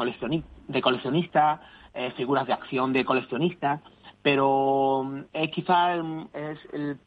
[0.67, 1.59] de coleccionistas,
[1.93, 3.81] eh, figuras de acción de coleccionistas,
[4.21, 5.99] pero mm, es quizás
[6.33, 6.99] es el,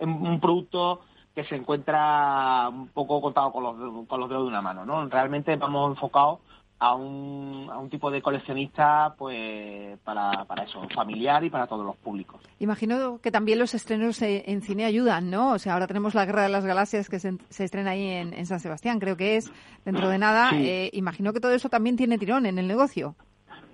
[0.00, 1.00] un producto
[1.34, 5.06] que se encuentra un poco contado con los, con los dedos de una mano, ¿no?
[5.06, 6.40] Realmente vamos enfocados
[6.78, 11.86] a un, a un tipo de coleccionista pues para, para eso, familiar y para todos
[11.86, 12.40] los públicos.
[12.58, 15.52] Imagino que también los estrenos en cine ayudan, ¿no?
[15.52, 18.60] O sea, ahora tenemos la Guerra de las Galaxias que se, estrena ahí en, San
[18.60, 19.50] Sebastián, creo que es
[19.84, 20.50] dentro de nada.
[20.54, 23.14] Eh, imagino que todo eso también tiene tirón en el negocio.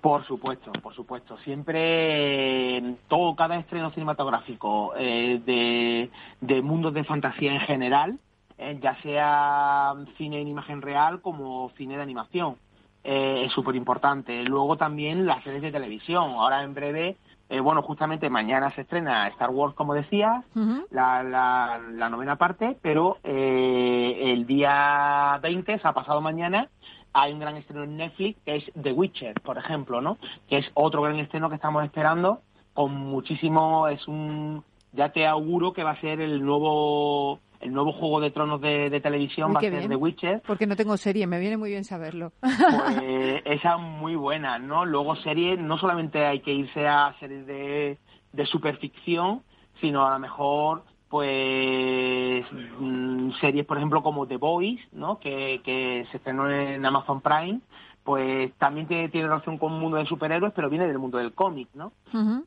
[0.01, 1.37] Por supuesto, por supuesto.
[1.39, 6.09] Siempre, todo, cada estreno cinematográfico eh, de,
[6.41, 8.19] de mundos de fantasía en general,
[8.57, 12.57] eh, ya sea cine en imagen real como cine de animación
[13.03, 14.43] eh, es súper importante.
[14.43, 16.31] Luego también las series de televisión.
[16.31, 17.17] Ahora en breve,
[17.49, 20.43] eh, bueno, justamente mañana se estrena Star Wars, como decías,
[20.89, 26.69] la, la, novena parte, pero eh, el día 20, o sea, pasado mañana,
[27.13, 30.17] hay un gran estreno en Netflix que es The Witcher, por ejemplo, ¿no?
[30.47, 32.41] Que es otro gran estreno que estamos esperando
[32.73, 37.93] con muchísimo, es un, ya te auguro que va a ser el nuevo el nuevo
[37.93, 40.41] Juego de Tronos de, televisión va a ser The Witcher.
[40.45, 42.31] Porque no tengo serie, me viene muy bien saberlo.
[42.39, 42.51] Pues
[43.45, 44.85] esa muy buena, ¿no?
[44.85, 47.97] Luego serie, no solamente hay que irse a series de,
[48.31, 49.41] de superficción,
[49.79, 52.43] sino a lo mejor pues
[52.79, 55.19] mm, series por ejemplo como The Boys, ¿no?
[55.19, 57.59] Que, que se estrenó en Amazon Prime,
[58.03, 61.33] pues también tiene, tiene relación con un mundo de superhéroes, pero viene del mundo del
[61.33, 61.93] cómic, ¿no?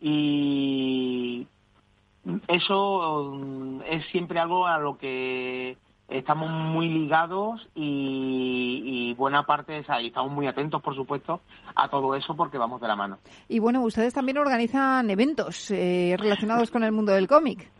[0.00, 1.46] Y
[2.48, 5.76] eso mm, es siempre algo a lo que
[6.08, 10.08] estamos muy ligados y, buena parte es ahí.
[10.08, 11.40] Estamos muy atentos, por supuesto,
[11.74, 13.18] a todo eso porque vamos de la mano.
[13.48, 17.70] Y bueno, ustedes también organizan eventos eh, relacionados con el mundo del cómic.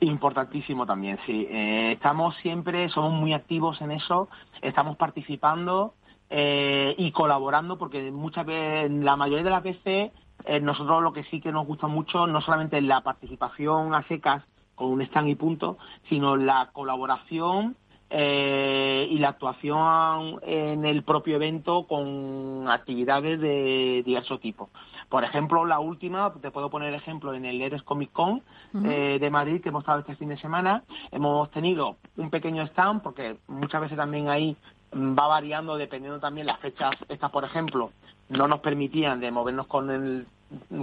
[0.00, 1.46] Importantísimo también, sí.
[1.50, 4.30] Eh, estamos siempre, somos muy activos en eso,
[4.62, 5.92] estamos participando
[6.30, 10.12] eh, y colaborando porque muchas veces, la mayoría de las veces
[10.44, 14.44] eh, nosotros lo que sí que nos gusta mucho, no solamente la participación a secas
[14.74, 15.78] con un stand y punto,
[16.08, 17.76] sino la colaboración
[18.12, 24.68] eh, y la actuación en el propio evento con actividades de diversos tipos.
[25.08, 28.42] Por ejemplo, la última, te puedo poner ejemplo en el Eres Comic Con
[28.84, 30.82] eh, de Madrid, que hemos estado este fin de semana.
[31.12, 34.56] Hemos tenido un pequeño stand, porque muchas veces también ahí
[34.92, 36.92] va variando dependiendo también las fechas.
[37.08, 37.92] Estas, por ejemplo,
[38.28, 40.26] no nos permitían de movernos con el,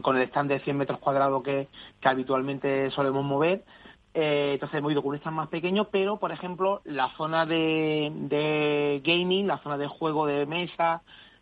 [0.01, 1.67] con el stand de 100 metros cuadrados que,
[2.03, 3.63] habitualmente solemos mover.
[4.13, 9.01] Eh, entonces hemos ido con un stand más pequeño, pero por ejemplo la zona de,
[9.03, 11.01] gaming, la zona de juego de mesa,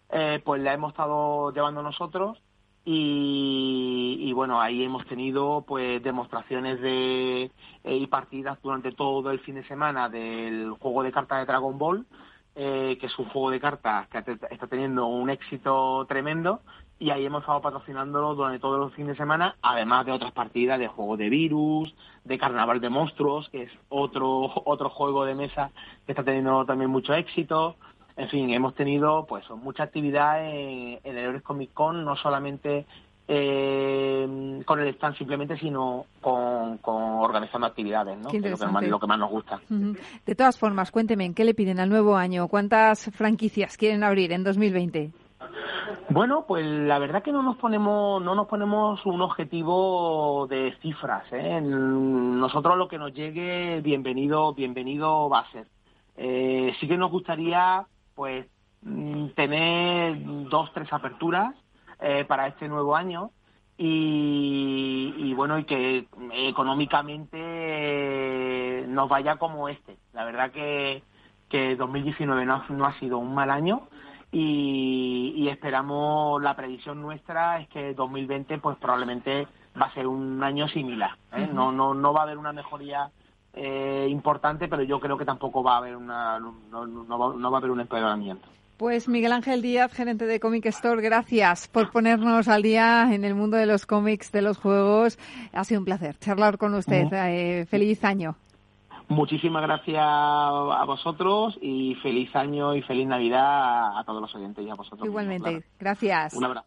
[0.10, 2.42] eh, pues la hemos estado llevando nosotros
[2.84, 7.50] y, y, bueno ahí hemos tenido pues demostraciones de
[7.84, 11.80] eh, y partidas durante todo el fin de semana del juego de cartas de Dragon
[11.80, 12.06] Ball
[12.56, 16.62] eh, que es un juego de cartas que está teniendo un éxito tremendo
[16.98, 20.80] y ahí hemos estado patrocinándolo durante todos los fines de semana, además de otras partidas
[20.80, 21.94] de juego de virus,
[22.24, 25.72] de carnaval de monstruos, que es otro, otro juego de mesa
[26.06, 27.76] que está teniendo también mucho éxito.
[28.18, 32.86] En fin, hemos tenido pues mucha actividad en, el Eures Comic Con, no solamente
[33.28, 38.30] eh, con el stand simplemente, sino con, organizando actividades, ¿no?
[38.30, 39.60] que es lo que, más, lo que más nos gusta.
[39.70, 42.48] De todas formas, cuénteme, ¿qué le piden al nuevo año?
[42.48, 45.12] ¿Cuántas franquicias quieren abrir en 2020?
[46.10, 51.26] Bueno, pues la verdad que no nos ponemos, no nos ponemos un objetivo de cifras.
[51.32, 51.60] ¿eh?
[51.62, 55.68] Nosotros lo que nos llegue, bienvenido, bienvenido va a ser.
[56.16, 58.46] Eh, sí que nos gustaría, pues,
[58.84, 60.18] mm, tener
[60.48, 61.56] dos, tres aperturas
[62.00, 63.30] eh, para este nuevo año.
[63.78, 69.98] Y, bueno y que económicamente nos vaya como este.
[70.14, 71.04] La verdad que
[71.50, 73.88] que 2019 no, no ha sido un mal año.
[74.32, 79.48] Y, esperamos la previsión nuestra es que 2020 pues probablemente
[79.80, 81.48] va a ser un año similar ¿eh?
[81.54, 83.10] no no no va a haber una mejoría
[83.54, 87.58] eh, importante pero yo creo que tampoco va a haber una no, no, no va
[87.58, 92.48] a haber un empeoramiento pues Miguel Ángel Díaz, gerente de Comic Store, gracias por ponernos
[92.48, 95.18] al día en el mundo de los cómics, de los juegos.
[95.54, 97.08] Ha sido un placer charlar con usted.
[97.12, 98.36] Eh, feliz año.
[99.08, 104.70] Muchísimas gracias a vosotros y feliz año y feliz Navidad a, todos los oyentes y
[104.70, 105.08] a vosotros.
[105.08, 106.34] Igualmente, gracias.
[106.34, 106.66] Un abrazo.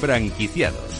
[0.00, 0.95] Franquiciados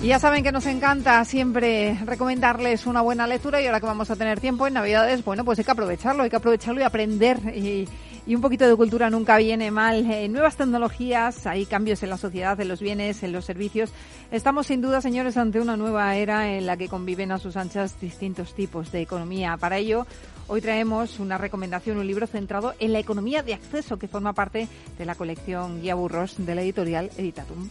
[0.00, 4.08] Y ya saben que nos encanta siempre recomendarles una buena lectura y ahora que vamos
[4.10, 7.38] a tener tiempo en Navidades, bueno, pues hay que aprovecharlo, hay que aprovecharlo y aprender
[7.54, 7.88] y,
[8.32, 10.08] un poquito de cultura nunca viene mal.
[10.08, 13.90] Eh, nuevas tecnologías, hay cambios en la sociedad, en los bienes, en los servicios.
[14.30, 17.98] Estamos sin duda, señores, ante una nueva era en la que conviven a sus anchas
[18.00, 19.56] distintos tipos de economía.
[19.56, 20.06] Para ello,
[20.50, 24.66] Hoy traemos una recomendación, un libro centrado en la economía de acceso que forma parte
[24.96, 27.68] de la colección Guía Burros de la editorial Editatum.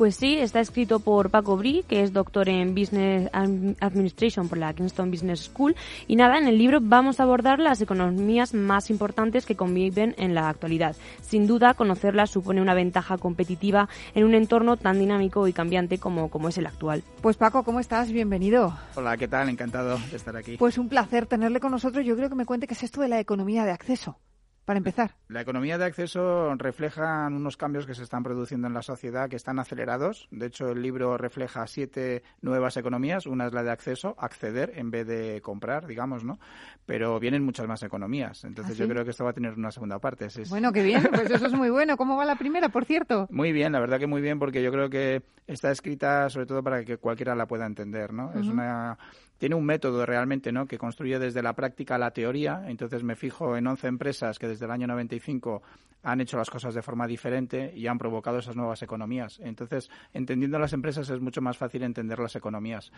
[0.00, 4.72] Pues sí, está escrito por Paco Bri, que es doctor en Business Administration por la
[4.72, 5.76] Kingston Business School.
[6.06, 10.34] Y nada, en el libro vamos a abordar las economías más importantes que conviven en
[10.34, 10.96] la actualidad.
[11.20, 16.30] Sin duda, conocerlas supone una ventaja competitiva en un entorno tan dinámico y cambiante como,
[16.30, 17.02] como es el actual.
[17.20, 18.10] Pues Paco, ¿cómo estás?
[18.10, 18.74] Bienvenido.
[18.94, 19.50] Hola, ¿qué tal?
[19.50, 20.56] Encantado de estar aquí.
[20.56, 22.06] Pues un placer tenerle con nosotros.
[22.06, 24.16] Yo creo que me cuente qué es esto de la economía de acceso
[24.70, 25.16] para empezar?
[25.26, 29.34] La economía de acceso refleja unos cambios que se están produciendo en la sociedad que
[29.34, 30.28] están acelerados.
[30.30, 33.26] De hecho, el libro refleja siete nuevas economías.
[33.26, 36.38] Una es la de acceso, acceder en vez de comprar, digamos, ¿no?
[36.86, 38.44] Pero vienen muchas más economías.
[38.44, 40.28] Entonces, ¿Ah, yo creo que esto va a tener una segunda parte.
[40.48, 41.02] Bueno, qué bien.
[41.12, 41.96] Pues eso es muy bueno.
[41.96, 43.26] ¿Cómo va la primera, por cierto?
[43.32, 46.62] Muy bien, la verdad que muy bien, porque yo creo que está escrita sobre todo
[46.62, 48.32] para que cualquiera la pueda entender, ¿no?
[48.34, 48.96] Es una
[49.40, 50.66] tiene un método realmente ¿no?
[50.66, 52.62] que construye desde la práctica a la teoría.
[52.66, 55.62] Entonces me fijo en 11 empresas que desde el año 95
[56.02, 59.38] han hecho las cosas de forma diferente y han provocado esas nuevas economías.
[59.42, 62.90] Entonces, entendiendo las empresas es mucho más fácil entender las economías.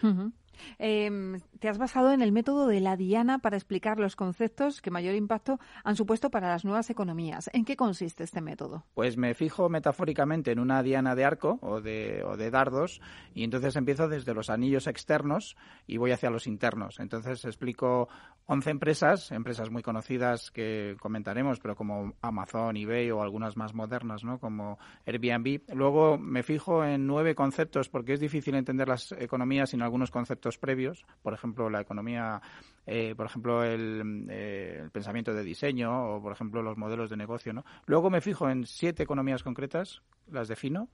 [0.78, 4.90] Em, te has basado en el método de la Diana para explicar los conceptos que
[4.90, 7.50] mayor impacto han supuesto para las nuevas economías.
[7.52, 8.84] ¿En qué consiste este método?
[8.94, 13.00] Pues me fijo metafóricamente en una diana de arco o de, o de dardos
[13.34, 16.98] y entonces empiezo desde los anillos externos y voy hacia los internos.
[16.98, 18.08] Entonces explico
[18.46, 24.24] 11 empresas, empresas muy conocidas que comentaremos, pero como Amazon, eBay o algunas más modernas,
[24.24, 24.38] ¿no?
[24.38, 25.62] como Airbnb.
[25.74, 30.58] Luego me fijo en nueve conceptos porque es difícil entender las economías sin algunos conceptos
[30.58, 31.06] previos.
[31.22, 32.42] Por ejemplo, la economía,
[32.86, 37.16] eh, por ejemplo, el, eh, el, pensamiento de diseño o, por ejemplo, los modelos de
[37.16, 37.52] negocio.
[37.52, 37.64] ¿no?
[37.86, 40.88] Luego me fijo en siete economías concretas, las defino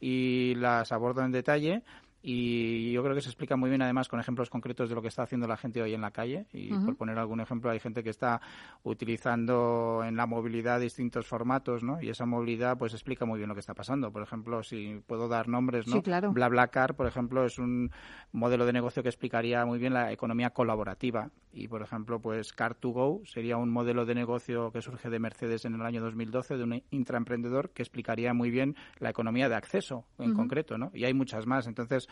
[0.00, 1.82] y las abordo en detalle
[2.22, 5.08] y yo creo que se explica muy bien además con ejemplos concretos de lo que
[5.08, 8.04] está haciendo la gente hoy en la calle y por poner algún ejemplo hay gente
[8.04, 8.40] que está
[8.84, 12.00] utilizando en la movilidad distintos formatos ¿no?
[12.00, 15.26] y esa movilidad pues explica muy bien lo que está pasando por ejemplo si puedo
[15.26, 15.96] dar nombres ¿no?
[15.96, 16.32] Sí, claro.
[16.32, 17.90] BlaBlaCar por ejemplo es un
[18.30, 23.26] modelo de negocio que explicaría muy bien la economía colaborativa y por ejemplo pues Car2Go
[23.26, 26.82] sería un modelo de negocio que surge de Mercedes en el año 2012 de un
[26.90, 30.92] intraemprendedor que explicaría muy bien la economía de acceso en concreto ¿no?
[30.94, 32.08] y hay muchas más entonces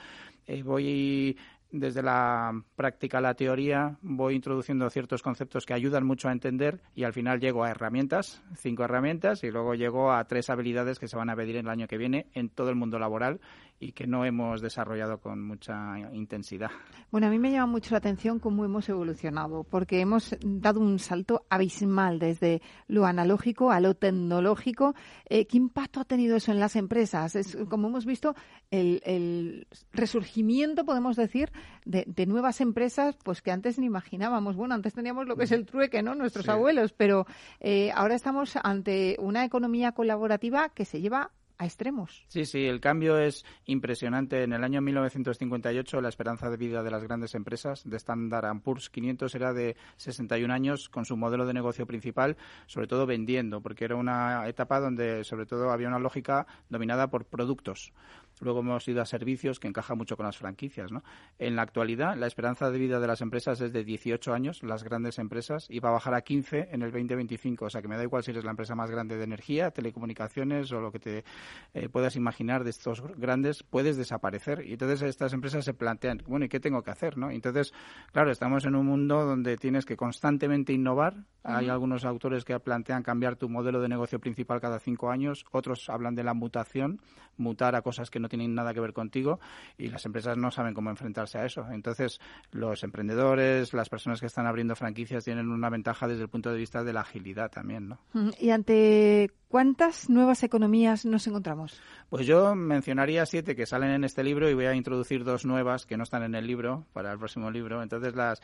[0.47, 1.37] eh, voy
[1.73, 6.81] desde la práctica a la teoría, voy introduciendo ciertos conceptos que ayudan mucho a entender
[6.95, 11.09] y al final llego a herramientas, cinco herramientas, y luego llego a tres habilidades que
[11.09, 13.41] se van a pedir el año que viene en todo el mundo laboral
[13.81, 16.71] y que no hemos desarrollado con mucha intensidad.
[17.11, 20.99] Bueno, a mí me llama mucho la atención cómo hemos evolucionado, porque hemos dado un
[20.99, 24.95] salto abismal desde lo analógico a lo tecnológico.
[25.29, 27.35] Eh, ¿Qué impacto ha tenido eso en las empresas?
[27.37, 28.35] Es, como hemos visto,
[28.71, 31.51] el, resurgimiento, podemos decir,
[31.85, 34.57] de, nuevas empresas, pues que antes ni imaginábamos.
[34.57, 36.15] Bueno, antes teníamos lo que es el trueque, ¿no?
[36.15, 37.27] Nuestros abuelos, pero
[37.61, 41.31] eh, ahora estamos ante una economía colaborativa que se lleva
[41.61, 42.25] a extremos.
[42.29, 44.43] Sí, sí, el cambio es impresionante.
[44.43, 48.89] En el año 1958 la esperanza de vida de las grandes empresas de Standard Poor's
[48.89, 53.85] 500 era de 61 años con su modelo de negocio principal, sobre todo vendiendo, porque
[53.85, 57.93] era una etapa donde sobre todo había una lógica dominada por productos.
[58.41, 60.91] Luego hemos ido a servicios que encaja mucho con las franquicias.
[60.93, 61.03] ¿no?
[61.39, 64.85] En la actualidad, la esperanza de vida de las empresas es de 18 años, las
[64.85, 67.67] grandes empresas, y va a bajar a 15 en el 2025.
[67.67, 70.73] O sea que me da igual si eres la empresa más grande de energía, telecomunicaciones
[70.73, 71.25] o lo que te
[71.75, 74.67] eh, puedas imaginar de estos grandes, puedes desaparecer.
[74.67, 77.17] Y entonces estas empresas se plantean, bueno, ¿y qué tengo que hacer?
[77.17, 77.31] ¿no?
[77.31, 77.73] Entonces,
[78.13, 81.25] claro, estamos en un mundo donde tienes que constantemente innovar.
[81.43, 85.89] Hay algunos autores que plantean cambiar tu modelo de negocio principal cada cinco años, otros
[85.89, 87.01] hablan de la mutación,
[87.37, 89.41] mutar a cosas que no tienen nada que ver contigo
[89.77, 91.67] y las empresas no saben cómo enfrentarse a eso.
[91.71, 92.19] Entonces,
[92.51, 96.59] los emprendedores, las personas que están abriendo franquicias tienen una ventaja desde el punto de
[96.59, 97.99] vista de la agilidad también, ¿no?
[98.39, 101.83] Y ante ¿Cuántas nuevas economías nos encontramos?
[102.09, 105.87] Pues yo mencionaría siete que salen en este libro y voy a introducir dos nuevas
[105.87, 107.83] que no están en el libro para el próximo libro.
[107.83, 108.41] Entonces, las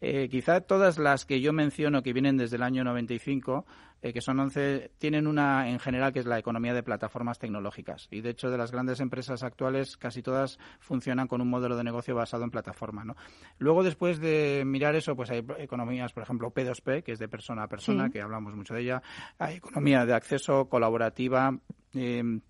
[0.00, 3.64] eh, quizá todas las que yo menciono que vienen desde el año 95,
[4.02, 8.08] eh, que son 11, tienen una en general que es la economía de plataformas tecnológicas.
[8.10, 11.84] Y de hecho, de las grandes empresas actuales, casi todas funcionan con un modelo de
[11.84, 13.04] negocio basado en plataforma.
[13.04, 13.16] ¿no?
[13.58, 17.64] Luego, después de mirar eso, pues hay economías, por ejemplo, P2P, que es de persona
[17.64, 19.02] a persona, que hablamos mucho de ella.
[19.38, 21.58] Hay economía de acceso colaborativa.
[21.94, 22.40] Eh,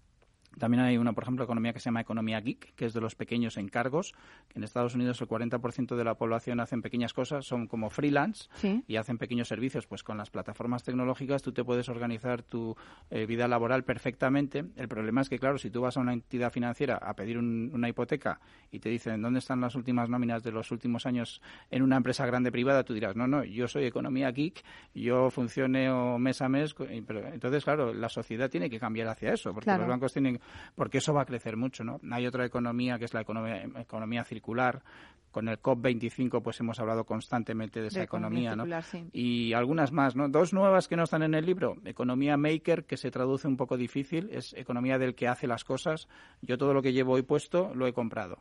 [0.58, 3.14] También hay una, por ejemplo, economía que se llama economía geek, que es de los
[3.14, 4.14] pequeños encargos,
[4.48, 8.48] que en Estados Unidos el 40% de la población hacen pequeñas cosas, son como freelance
[8.86, 9.86] y hacen pequeños servicios.
[9.86, 12.76] Pues con las plataformas tecnológicas tú te puedes organizar tu
[13.10, 14.64] eh, vida laboral perfectamente.
[14.76, 17.88] El problema es que, claro, si tú vas a una entidad financiera a pedir una
[17.88, 18.40] hipoteca
[18.70, 22.24] y te dicen dónde están las últimas nóminas de los últimos años en una empresa
[22.26, 26.74] grande privada, tú dirás, no, no, yo soy economía geek, yo funciono mes a mes.
[26.74, 30.40] Pero, entonces, claro, la sociedad tiene que cambiar hacia eso, porque los bancos tienen
[30.74, 32.00] porque eso va a crecer mucho, ¿no?
[32.10, 34.82] Hay otra economía que es la economía, economía circular.
[35.30, 38.64] Con el COP25 pues hemos hablado constantemente de esa economía, ¿no?
[39.12, 40.30] Y algunas más, ¿no?
[40.30, 41.76] Dos nuevas que no están en el libro.
[41.84, 46.08] Economía maker, que se traduce un poco difícil, es economía del que hace las cosas.
[46.40, 48.38] Yo todo lo que llevo hoy puesto lo he comprado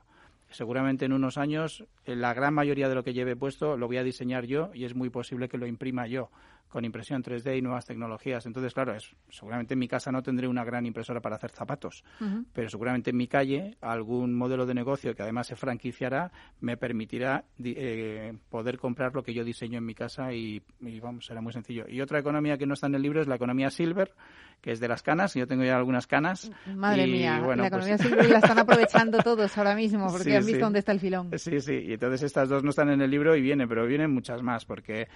[0.50, 4.04] seguramente en unos años la gran mayoría de lo que lleve puesto lo voy a
[4.04, 6.30] diseñar yo y es muy posible que lo imprima yo
[6.76, 8.46] con impresión 3D y nuevas tecnologías.
[8.46, 12.04] Entonces, claro, es, seguramente en mi casa no tendré una gran impresora para hacer zapatos,
[12.52, 17.46] pero seguramente en mi calle algún modelo de negocio que además se franquiciará me permitirá
[17.64, 20.62] eh, poder comprar lo que yo diseño en mi casa y,
[21.02, 21.86] vamos, será muy sencillo.
[21.88, 24.14] Y otra economía que no está en el libro es la economía silver,
[24.60, 25.34] que es de las canas.
[25.34, 26.52] Yo tengo ya algunas canas.
[26.76, 30.66] Madre mía, la pues economía silver la están aprovechando todos ahora mismo porque han visto
[30.66, 31.32] dónde está el filón.
[31.38, 34.12] Sí, sí, y entonces estas dos no están en el libro y vienen, pero vienen
[34.12, 35.08] muchas más porque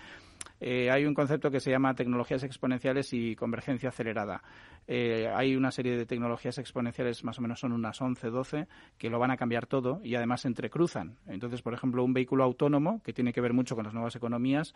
[0.61, 4.41] eh, hay un concepto que se llama tecnologías exponenciales y convergencia acelerada.
[4.87, 9.09] Eh, hay una serie de tecnologías exponenciales, más o menos son unas 11, 12, que
[9.09, 11.17] lo van a cambiar todo y además se entrecruzan.
[11.27, 14.73] Entonces, por ejemplo, un vehículo autónomo, que tiene que ver mucho con las nuevas economías,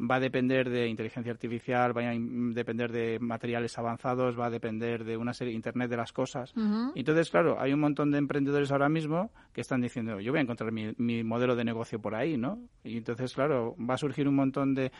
[0.00, 5.04] va a depender de inteligencia artificial, va a depender de materiales avanzados, va a depender
[5.04, 6.54] de una serie de Internet de las cosas.
[6.94, 10.42] Entonces, claro, hay un montón de emprendedores ahora mismo que están diciendo, yo voy a
[10.42, 12.58] encontrar mi, mi modelo de negocio por ahí, ¿no?
[12.84, 14.92] Y entonces, claro, va a surgir un montón de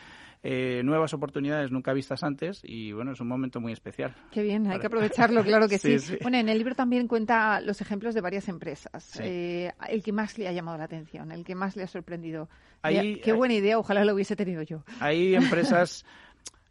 [0.43, 4.15] eh, nuevas oportunidades nunca vistas antes y bueno, es un momento muy especial.
[4.31, 7.81] Qué bien, hay que aprovecharlo, claro que sí, Bueno, en el libro también cuenta los
[7.81, 9.19] ejemplos de varias empresas.
[9.21, 12.49] Eh, el que más le ha llamado la atención, el que más le ha sorprendido.
[12.83, 14.83] Qué buena idea, ojalá lo hubiese tenido yo.
[14.99, 16.05] Hay empresas...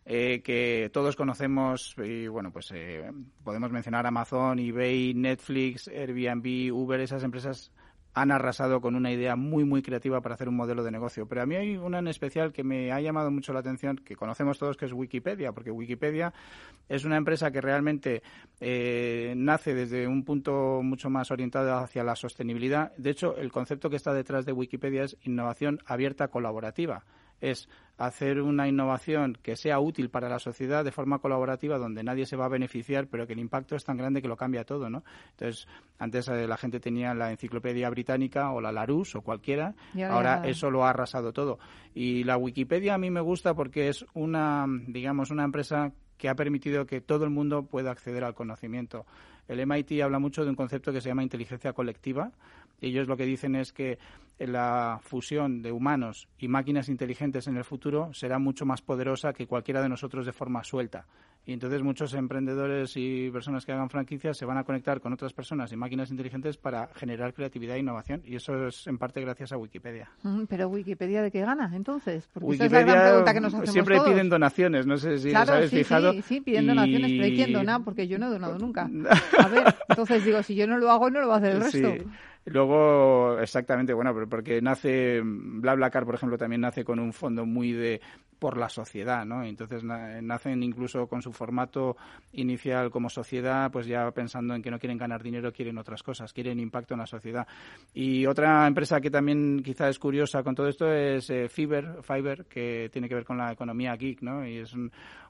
[0.08, 2.72] Eh, que todos conocemos y bueno pues
[3.42, 7.72] podemos mencionar Amazon, eBay, Netflix, Airbnb, Uber, esas empresas
[8.16, 11.28] han arrasado con una idea muy, muy creativa para hacer un modelo de negocio.
[11.28, 14.16] Pero a mí hay una en especial que me ha llamado mucho la atención, que
[14.16, 16.32] conocemos todos, que es Wikipedia, porque Wikipedia
[16.88, 18.22] es una empresa que realmente
[18.58, 22.96] eh, nace desde un punto mucho más orientado hacia la sostenibilidad.
[22.96, 27.04] De hecho, el concepto que está detrás de Wikipedia es innovación abierta colaborativa
[27.40, 27.68] es
[27.98, 32.36] hacer una innovación que sea útil para la sociedad de forma colaborativa donde nadie se
[32.36, 35.02] va a beneficiar pero que el impacto es tan grande que lo cambia todo, ¿no?
[35.30, 35.66] Entonces,
[35.98, 39.74] antes eh, la gente tenía la enciclopedia británica o la Larousse o cualquiera,
[40.08, 41.58] ahora eso lo ha arrasado todo.
[41.94, 46.34] Y la Wikipedia a mí me gusta porque es una, digamos, una empresa que ha
[46.34, 49.06] permitido que todo el mundo pueda acceder al conocimiento.
[49.48, 52.32] El MIT habla mucho de un concepto que se llama inteligencia colectiva.
[52.80, 53.98] Ellos lo que dicen es que
[54.38, 59.46] la fusión de humanos y máquinas inteligentes en el futuro será mucho más poderosa que
[59.46, 61.06] cualquiera de nosotros de forma suelta.
[61.48, 65.32] Y entonces muchos emprendedores y personas que hagan franquicias se van a conectar con otras
[65.32, 68.20] personas y máquinas inteligentes para generar creatividad e innovación.
[68.24, 70.10] Y eso es en parte gracias a Wikipedia.
[70.24, 72.28] Mm, pero Wikipedia de qué gana entonces?
[72.32, 74.88] Porque Wikipedia es la gran pregunta que nos hacemos siempre piden donaciones.
[74.88, 76.12] No sé si claro, habéis fijado.
[76.14, 78.90] Sí, sí, piden donaciones, pero hay quien dona porque yo no he donado nunca.
[79.38, 81.60] A ver, entonces digo, si yo no lo hago, no lo va a hacer el
[81.60, 82.10] resto.
[82.46, 88.00] Luego, exactamente, bueno, porque nace, BlaBlaCar, por ejemplo, también nace con un fondo muy de
[88.38, 89.42] por la sociedad, ¿no?
[89.42, 91.96] Entonces nacen incluso con su formato
[92.32, 96.32] inicial como sociedad, pues ya pensando en que no quieren ganar dinero, quieren otras cosas,
[96.32, 97.46] quieren impacto en la sociedad.
[97.94, 102.44] Y otra empresa que también quizá es curiosa con todo esto es eh, Fiverr, Fiverr,
[102.44, 104.46] que tiene que ver con la economía geek, ¿no?
[104.46, 104.72] Y es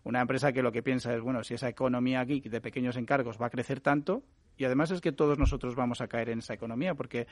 [0.06, 3.38] una empresa que lo que piensa es, bueno, si esa economía geek de pequeños encargos
[3.42, 4.22] va a crecer tanto,
[4.56, 7.26] y además es que todos nosotros vamos a caer en esa economía, porque,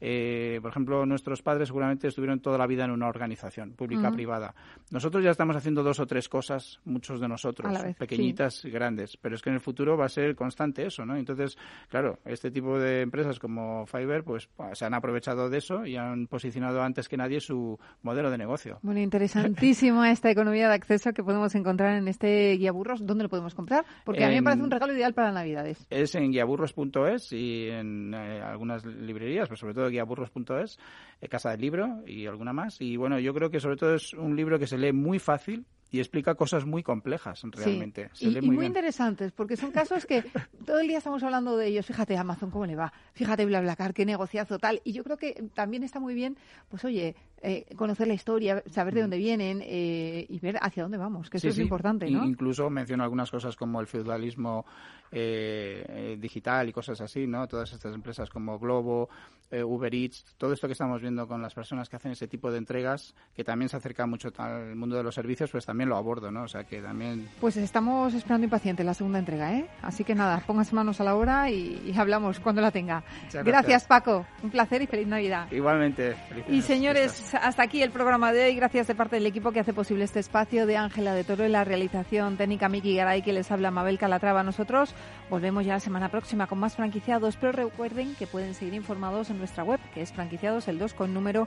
[0.00, 4.54] eh, por ejemplo, nuestros padres seguramente estuvieron toda la vida en una organización pública-privada.
[4.90, 9.34] Nosotros ya estamos haciendo dos o tres cosas, muchos de nosotros, pequeñitas y grandes, pero
[9.34, 11.16] es que en el futuro va a ser constante eso, ¿no?
[11.16, 11.58] Entonces,
[11.88, 16.26] claro, este tipo de empresas como Fiverr, pues se han aprovechado de eso y han
[16.26, 18.78] posicionado antes que nadie su modelo de negocio.
[18.82, 23.04] Bueno, interesantísima esta economía de acceso que podemos encontrar en este guía burros.
[23.04, 23.84] ¿Dónde lo podemos comprar?
[24.04, 25.86] Porque a mí me parece un regalo ideal para Navidades.
[25.90, 26.74] Es en guiaburros
[27.12, 30.78] es y en eh, algunas librerías, pero sobre todo guiaburros.es,
[31.20, 32.80] eh, Casa del Libro y alguna más.
[32.80, 35.66] Y bueno, yo creo que sobre todo es un libro que se lee muy fácil
[35.90, 38.10] y explica cosas muy complejas realmente.
[38.20, 40.22] y, muy, interesantes, porque son casos que
[40.66, 41.86] todo el día estamos hablando de ellos.
[41.86, 44.80] Fíjate Amazon cómo le va, fíjate BlaBlaCar, qué negociazo tal.
[44.84, 46.36] Y yo creo que también está muy bien,
[46.68, 49.04] pues oye, eh, conocer la historia, saber de mm.
[49.04, 52.24] dónde vienen eh, y ver hacia dónde vamos, que eso es importante, ¿no?
[52.24, 54.64] Incluso menciono algunas cosas como el feudalismo
[55.10, 57.46] eh, digital y cosas así, ¿no?
[57.46, 59.08] Todas estas empresas como Globo,
[59.50, 62.58] Uber Eats, todo esto que estamos viendo con las personas que hacen ese tipo de
[62.58, 66.30] entregas, que también se acerca mucho al mundo de los servicios, pues también lo abordo,
[66.30, 66.42] ¿no?
[66.42, 67.28] O sea que también...
[67.40, 69.66] Pues estamos esperando impacientes la segunda entrega, ¿eh?
[69.80, 73.02] Así que nada, póngase manos a la obra y, hablamos cuando la tenga.
[73.32, 73.86] Gracias.
[73.86, 74.26] Paco.
[74.42, 75.50] Un placer y feliz Navidad.
[75.50, 76.16] Igualmente.
[76.48, 78.54] Y señores, hasta aquí el programa de hoy.
[78.54, 81.48] Gracias de parte del equipo que hace posible este espacio de Ángela de Toro y
[81.48, 84.42] la realización técnica Miki Garay que les habla Mabel Calatrava.
[84.42, 84.94] Nosotros
[85.30, 89.38] volvemos ya la semana próxima con más franquiciados, pero recuerden que pueden seguir informados en
[89.38, 91.46] nuestra web que es franquiciados el 2 con número.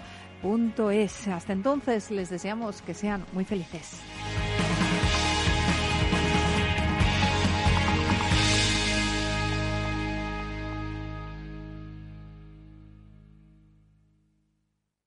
[1.31, 4.01] Hasta entonces les deseamos que sean muy felices.